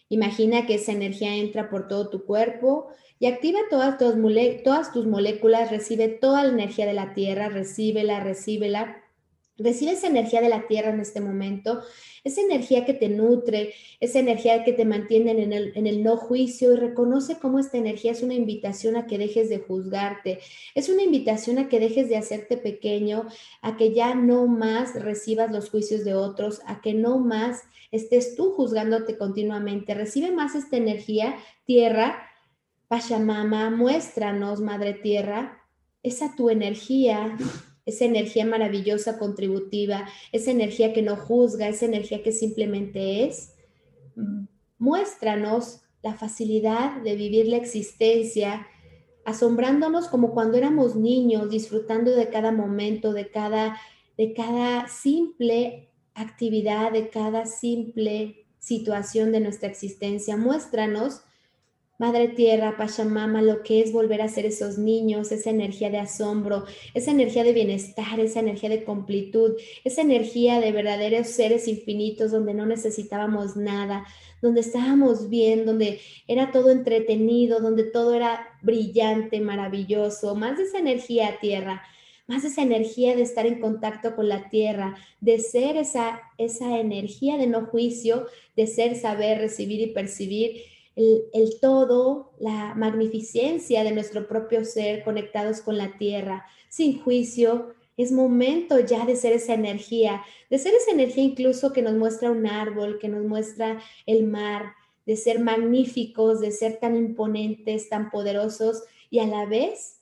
Imagina 0.10 0.66
que 0.66 0.76
esa 0.76 0.92
energía 0.92 1.36
entra 1.36 1.70
por 1.70 1.88
todo 1.88 2.10
tu 2.10 2.26
cuerpo 2.26 2.90
y 3.20 3.26
activa 3.26 3.60
todas 3.70 3.98
tus, 3.98 4.16
moléculas, 5.06 5.72
recibe 5.72 6.08
toda 6.08 6.44
la 6.44 6.52
energía 6.52 6.86
de 6.86 6.94
la 6.94 7.14
tierra, 7.14 7.50
recíbela, 7.50 8.20
recíbela 8.20 9.03
Recibe 9.58 9.92
esa 9.92 10.08
energía 10.08 10.42
de 10.42 10.50
la 10.50 10.66
tierra 10.66 10.90
en 10.90 11.00
este 11.00 11.22
momento, 11.22 11.82
esa 12.24 12.42
energía 12.42 12.86
que 12.86 12.96
te 12.96 13.08
nutre, 13.08 13.76
esa 14.00 14.18
energía 14.18 14.64
que 14.64 14.74
te 14.74 14.84
mantiene 14.84 15.32
en 15.32 15.54
el, 15.54 15.72
en 15.76 15.86
el, 15.86 16.02
no 16.02 16.18
juicio 16.18 16.74
y 16.74 16.78
reconoce 16.78 17.38
cómo 17.38 17.60
esta 17.60 17.78
energía 17.78 18.14
es 18.14 18.24
una 18.24 18.34
invitación 18.34 18.96
a 18.96 19.06
que 19.06 19.20
dejes 19.20 19.50
de 19.50 19.60
juzgarte, 19.60 20.40
es 20.74 20.90
una 20.90 21.04
invitación 21.04 21.60
a 21.60 21.70
que 21.70 21.80
dejes 21.80 22.10
de 22.10 22.18
hacerte 22.18 22.58
pequeño, 22.58 23.28
a 23.62 23.78
que 23.78 23.94
ya 23.94 24.16
no 24.16 24.48
más 24.48 24.96
recibas 24.96 25.52
los 25.52 25.70
juicios 25.70 26.04
de 26.04 26.16
otros, 26.16 26.62
a 26.66 26.82
que 26.82 26.96
no 26.96 27.20
más 27.20 27.62
estés 27.92 28.36
tú 28.36 28.54
juzgándote 28.54 29.20
continuamente. 29.20 29.94
Recibe 29.94 30.32
más 30.32 30.56
esta 30.56 30.78
energía, 30.78 31.36
tierra, 31.66 32.28
Pachamama, 32.88 33.70
muéstranos, 33.70 34.62
Madre 34.62 34.94
Tierra, 34.94 35.64
esa 36.02 36.36
tu 36.36 36.50
energía 36.50 37.38
esa 37.86 38.06
energía 38.06 38.46
maravillosa, 38.46 39.18
contributiva, 39.18 40.08
esa 40.32 40.52
energía 40.52 40.94
que 40.94 41.02
no 41.02 41.16
juzga, 41.16 41.68
esa 41.68 41.86
energía 41.86 42.24
que 42.24 42.32
simplemente 42.32 43.26
es. 43.26 43.54
Muéstranos 44.78 45.82
la 46.02 46.14
facilidad 46.14 47.02
de 47.02 47.16
vivir 47.16 47.48
la 47.48 47.58
existencia 47.58 48.68
asombrándonos 49.26 50.08
como 50.08 50.34
cuando 50.34 50.58
éramos 50.58 50.96
niños, 50.96 51.50
disfrutando 51.50 52.12
de 52.12 52.30
cada 52.30 52.52
momento, 52.52 53.14
de 53.14 53.30
cada, 53.30 53.80
de 54.18 54.34
cada 54.34 54.88
simple 54.88 55.90
actividad, 56.14 56.92
de 56.92 57.10
cada 57.10 57.46
simple 57.46 58.46
situación 58.60 59.32
de 59.32 59.40
nuestra 59.40 59.70
existencia. 59.70 60.38
Muéstranos 60.38 61.22
Madre 62.00 62.28
Tierra, 62.30 62.76
Pachamama, 62.76 63.44
lo 63.44 63.62
que 63.62 63.80
es 63.80 63.92
volver 63.92 64.24
a 64.24 64.28
ser 64.28 64.48
esos 64.48 64.80
niños, 64.80 65.32
esa 65.32 65.52
energía 65.52 65.92
de 65.92 66.00
asombro, 66.00 66.66
esa 66.96 67.12
energía 67.12 67.44
de 67.44 67.54
bienestar, 67.54 68.20
esa 68.20 68.40
energía 68.40 68.70
de 68.70 68.84
completud, 68.84 69.54
esa 69.84 70.02
energía 70.02 70.60
de 70.60 70.72
verdaderos 70.72 71.28
seres 71.28 71.68
infinitos 71.68 72.32
donde 72.32 72.56
no 72.56 72.66
necesitábamos 72.66 73.56
nada, 73.56 74.08
donde 74.42 74.62
estábamos 74.62 75.30
bien, 75.30 75.68
donde 75.68 76.00
era 76.28 76.52
todo 76.52 76.72
entretenido, 76.72 77.60
donde 77.60 77.84
todo 77.84 78.16
era 78.16 78.48
brillante, 78.64 79.40
maravilloso, 79.40 80.36
más 80.36 80.58
de 80.58 80.64
esa 80.64 80.80
energía 80.80 81.38
tierra, 81.40 81.84
más 82.26 82.44
esa 82.44 82.64
energía 82.64 83.16
de 83.16 83.22
estar 83.22 83.46
en 83.46 83.60
contacto 83.60 84.16
con 84.16 84.30
la 84.30 84.50
tierra, 84.50 84.96
de 85.22 85.38
ser 85.38 85.78
esa, 85.78 86.22
esa 86.40 86.80
energía 86.80 87.38
de 87.38 87.48
no 87.48 87.68
juicio, 87.68 88.26
de 88.56 88.66
ser, 88.66 88.96
saber, 88.96 89.38
recibir 89.38 89.80
y 89.80 89.88
percibir 89.94 90.73
el, 90.96 91.60
todo, 91.60 92.34
la 92.40 92.76
magnificencia 92.76 93.84
de 93.84 93.92
nuestro 93.92 94.28
propio 94.28 94.64
ser 94.66 95.04
conectados 95.04 95.62
con 95.62 95.78
la 95.78 95.98
tierra, 95.98 96.46
sin 96.70 97.02
juicio. 97.02 97.74
Es 97.98 98.12
momento 98.12 98.80
ya 98.80 99.06
de 99.06 99.16
ser 99.16 99.34
esa 99.34 99.54
energía, 99.54 100.24
de 100.50 100.58
ser 100.58 100.74
esa 100.74 100.92
energía 100.92 101.24
incluso 101.24 101.74
que 101.74 101.82
nos 101.82 101.94
muestra 101.94 102.32
un 102.32 102.48
árbol, 102.48 102.98
que 103.00 103.08
nos 103.08 103.24
muestra 103.24 103.80
el 104.06 104.26
mar, 104.26 104.74
de 105.06 105.16
ser 105.16 105.40
magníficos, 105.40 106.40
de 106.40 106.52
ser 106.52 106.80
tan 106.80 106.96
imponentes, 106.96 107.90
tan 107.90 108.10
poderosos 108.10 108.84
y 109.10 109.20
a 109.20 109.28
la 109.28 109.46
vez 109.46 110.00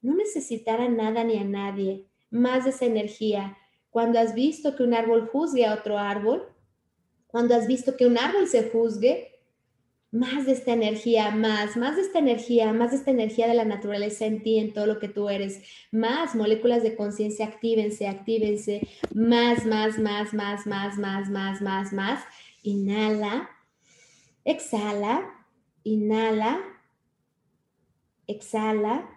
no 0.00 0.14
necesitar 0.14 0.80
a 0.80 0.88
nada 0.88 1.24
ni 1.24 1.38
a 1.38 1.44
nadie, 1.44 2.06
más 2.30 2.64
de 2.64 2.70
esa 2.70 2.84
energía. 2.84 3.56
Cuando 3.90 4.18
has 4.18 4.34
visto 4.34 4.76
que 4.76 4.82
un 4.82 4.94
árbol 4.94 5.28
juzgue 5.28 5.66
a 5.66 5.74
otro 5.74 5.98
árbol, 5.98 6.48
cuando 7.26 7.54
has 7.54 7.66
visto 7.66 7.96
que 7.96 8.06
un 8.06 8.18
árbol 8.18 8.46
se 8.46 8.70
juzgue, 8.70 9.33
más 10.14 10.46
de 10.46 10.52
esta 10.52 10.72
energía, 10.72 11.32
más, 11.32 11.76
más 11.76 11.96
de 11.96 12.02
esta 12.02 12.20
energía, 12.20 12.72
más 12.72 12.92
de 12.92 12.98
esta 12.98 13.10
energía 13.10 13.48
de 13.48 13.54
la 13.54 13.64
naturaleza 13.64 14.26
en 14.26 14.44
ti, 14.44 14.60
en 14.60 14.72
todo 14.72 14.86
lo 14.86 15.00
que 15.00 15.08
tú 15.08 15.28
eres, 15.28 15.60
más 15.90 16.36
moléculas 16.36 16.84
de 16.84 16.94
conciencia, 16.94 17.46
actívense, 17.46 18.06
actívense, 18.06 18.86
más, 19.12 19.66
más, 19.66 19.98
más, 19.98 20.32
más, 20.32 20.66
más, 20.68 20.96
más, 20.98 21.28
más, 21.30 21.60
más, 21.60 21.92
más. 21.92 22.24
Inhala, 22.62 23.50
exhala, 24.44 25.34
inhala, 25.82 26.60
exhala, 28.28 29.13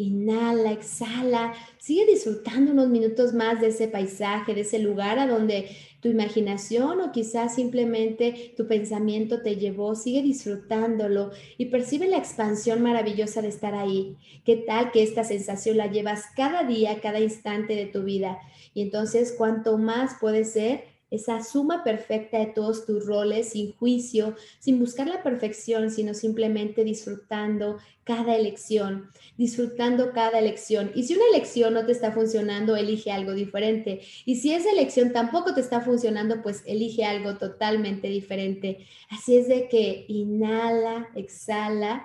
Inhala, 0.00 0.70
exhala, 0.70 1.54
sigue 1.78 2.06
disfrutando 2.06 2.70
unos 2.70 2.88
minutos 2.88 3.34
más 3.34 3.60
de 3.60 3.66
ese 3.66 3.88
paisaje, 3.88 4.54
de 4.54 4.60
ese 4.60 4.78
lugar 4.78 5.18
a 5.18 5.26
donde 5.26 5.70
tu 6.00 6.08
imaginación 6.08 7.00
o 7.00 7.10
quizás 7.10 7.56
simplemente 7.56 8.54
tu 8.56 8.68
pensamiento 8.68 9.42
te 9.42 9.56
llevó, 9.56 9.96
sigue 9.96 10.22
disfrutándolo 10.22 11.32
y 11.56 11.66
percibe 11.66 12.06
la 12.06 12.18
expansión 12.18 12.80
maravillosa 12.80 13.42
de 13.42 13.48
estar 13.48 13.74
ahí. 13.74 14.16
¿Qué 14.44 14.54
tal 14.54 14.92
que 14.92 15.02
esta 15.02 15.24
sensación 15.24 15.76
la 15.76 15.90
llevas 15.90 16.26
cada 16.36 16.62
día, 16.62 17.00
cada 17.00 17.18
instante 17.18 17.74
de 17.74 17.86
tu 17.86 18.04
vida? 18.04 18.38
Y 18.74 18.82
entonces, 18.82 19.34
cuanto 19.36 19.78
más 19.78 20.14
puede 20.20 20.44
ser 20.44 20.84
esa 21.10 21.42
suma 21.42 21.84
perfecta 21.84 22.38
de 22.38 22.46
todos 22.46 22.84
tus 22.86 23.06
roles, 23.06 23.50
sin 23.50 23.72
juicio, 23.72 24.34
sin 24.58 24.78
buscar 24.78 25.06
la 25.06 25.22
perfección, 25.22 25.90
sino 25.90 26.14
simplemente 26.14 26.84
disfrutando 26.84 27.78
cada 28.04 28.36
elección, 28.36 29.10
disfrutando 29.36 30.12
cada 30.12 30.38
elección. 30.38 30.90
Y 30.94 31.04
si 31.04 31.14
una 31.14 31.24
elección 31.32 31.74
no 31.74 31.86
te 31.86 31.92
está 31.92 32.12
funcionando, 32.12 32.76
elige 32.76 33.10
algo 33.10 33.32
diferente. 33.32 34.00
Y 34.24 34.36
si 34.36 34.52
esa 34.52 34.70
elección 34.70 35.12
tampoco 35.12 35.54
te 35.54 35.60
está 35.60 35.80
funcionando, 35.80 36.42
pues 36.42 36.62
elige 36.66 37.04
algo 37.04 37.36
totalmente 37.38 38.08
diferente. 38.08 38.86
Así 39.10 39.36
es 39.36 39.48
de 39.48 39.68
que 39.68 40.04
inhala, 40.08 41.08
exhala, 41.14 42.04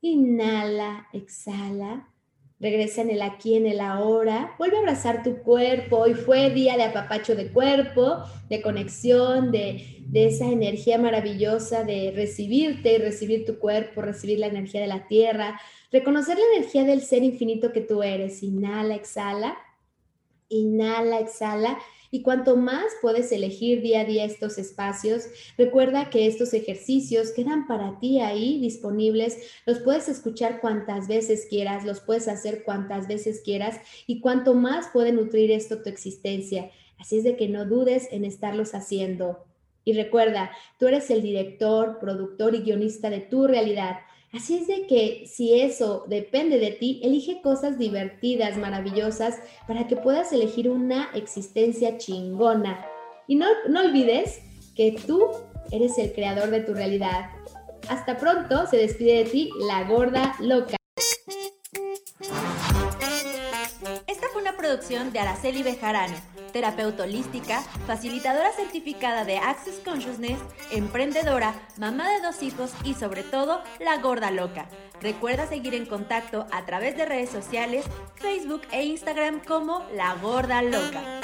inhala, 0.00 1.08
exhala 1.12 2.08
Regresa 2.60 3.02
en 3.02 3.10
el 3.10 3.22
aquí, 3.22 3.56
en 3.56 3.66
el 3.66 3.80
ahora. 3.80 4.54
Vuelve 4.58 4.76
a 4.76 4.80
abrazar 4.80 5.22
tu 5.22 5.38
cuerpo. 5.42 5.98
Hoy 5.98 6.14
fue 6.14 6.50
día 6.50 6.76
de 6.76 6.84
apapacho 6.84 7.36
de 7.36 7.52
cuerpo, 7.52 8.24
de 8.48 8.60
conexión, 8.60 9.52
de, 9.52 10.04
de 10.06 10.26
esa 10.26 10.46
energía 10.46 10.98
maravillosa 10.98 11.84
de 11.84 12.12
recibirte 12.14 12.94
y 12.94 12.98
recibir 12.98 13.44
tu 13.44 13.58
cuerpo, 13.58 14.02
recibir 14.02 14.40
la 14.40 14.48
energía 14.48 14.80
de 14.80 14.88
la 14.88 15.06
tierra, 15.06 15.60
reconocer 15.92 16.36
la 16.36 16.56
energía 16.56 16.84
del 16.84 17.02
ser 17.02 17.22
infinito 17.22 17.70
que 17.70 17.80
tú 17.80 18.02
eres. 18.02 18.42
Inhala, 18.42 18.96
exhala. 18.96 19.56
Inhala, 20.48 21.20
exhala 21.20 21.78
y 22.10 22.22
cuanto 22.22 22.56
más 22.56 22.84
puedes 23.02 23.30
elegir 23.32 23.82
día 23.82 24.00
a 24.00 24.04
día 24.04 24.24
estos 24.24 24.56
espacios, 24.58 25.24
recuerda 25.56 26.08
que 26.08 26.26
estos 26.26 26.54
ejercicios 26.54 27.32
quedan 27.32 27.66
para 27.66 27.98
ti 27.98 28.20
ahí 28.20 28.60
disponibles. 28.60 29.38
Los 29.66 29.80
puedes 29.80 30.08
escuchar 30.08 30.60
cuantas 30.60 31.06
veces 31.06 31.46
quieras, 31.50 31.84
los 31.84 32.00
puedes 32.00 32.28
hacer 32.28 32.64
cuantas 32.64 33.08
veces 33.08 33.42
quieras 33.44 33.78
y 34.06 34.20
cuanto 34.20 34.54
más 34.54 34.88
puede 34.92 35.12
nutrir 35.12 35.50
esto 35.50 35.82
tu 35.82 35.90
existencia. 35.90 36.70
Así 36.98 37.18
es 37.18 37.24
de 37.24 37.36
que 37.36 37.48
no 37.48 37.66
dudes 37.66 38.08
en 38.10 38.24
estarlos 38.24 38.74
haciendo. 38.74 39.44
Y 39.84 39.92
recuerda, 39.92 40.50
tú 40.78 40.86
eres 40.86 41.10
el 41.10 41.22
director, 41.22 41.98
productor 41.98 42.54
y 42.54 42.60
guionista 42.60 43.10
de 43.10 43.20
tu 43.20 43.46
realidad. 43.46 43.98
Así 44.32 44.56
es 44.56 44.66
de 44.66 44.86
que 44.86 45.24
si 45.26 45.60
eso 45.60 46.04
depende 46.06 46.58
de 46.58 46.72
ti, 46.72 47.00
elige 47.02 47.40
cosas 47.40 47.78
divertidas, 47.78 48.58
maravillosas, 48.58 49.38
para 49.66 49.86
que 49.86 49.96
puedas 49.96 50.32
elegir 50.32 50.68
una 50.68 51.10
existencia 51.14 51.96
chingona. 51.96 52.84
Y 53.26 53.36
no, 53.36 53.46
no 53.68 53.80
olvides 53.80 54.40
que 54.74 54.92
tú 55.06 55.28
eres 55.70 55.96
el 55.98 56.12
creador 56.12 56.50
de 56.50 56.60
tu 56.60 56.74
realidad. 56.74 57.30
Hasta 57.88 58.18
pronto, 58.18 58.66
se 58.66 58.76
despide 58.76 59.24
de 59.24 59.30
ti 59.30 59.50
la 59.66 59.84
gorda 59.84 60.34
loca. 60.40 60.77
Producción 64.68 65.14
de 65.14 65.20
Araceli 65.20 65.62
Bejarano 65.62 66.14
terapeuta 66.52 67.04
holística, 67.04 67.62
facilitadora 67.86 68.52
certificada 68.52 69.24
de 69.24 69.38
Access 69.38 69.80
Consciousness, 69.84 70.38
emprendedora, 70.70 71.54
mamá 71.76 72.10
de 72.10 72.20
dos 72.20 72.42
hijos 72.42 72.72
y 72.84 72.94
sobre 72.94 73.22
todo 73.22 73.62
la 73.80 73.98
gorda 73.98 74.30
loca. 74.30 74.66
Recuerda 75.00 75.46
seguir 75.46 75.74
en 75.74 75.86
contacto 75.86 76.46
a 76.50 76.66
través 76.66 76.96
de 76.96 77.06
redes 77.06 77.30
sociales, 77.30 77.84
Facebook 78.16 78.62
e 78.72 78.84
Instagram 78.84 79.40
como 79.40 79.84
La 79.94 80.14
Gorda 80.16 80.62
Loca. 80.62 81.20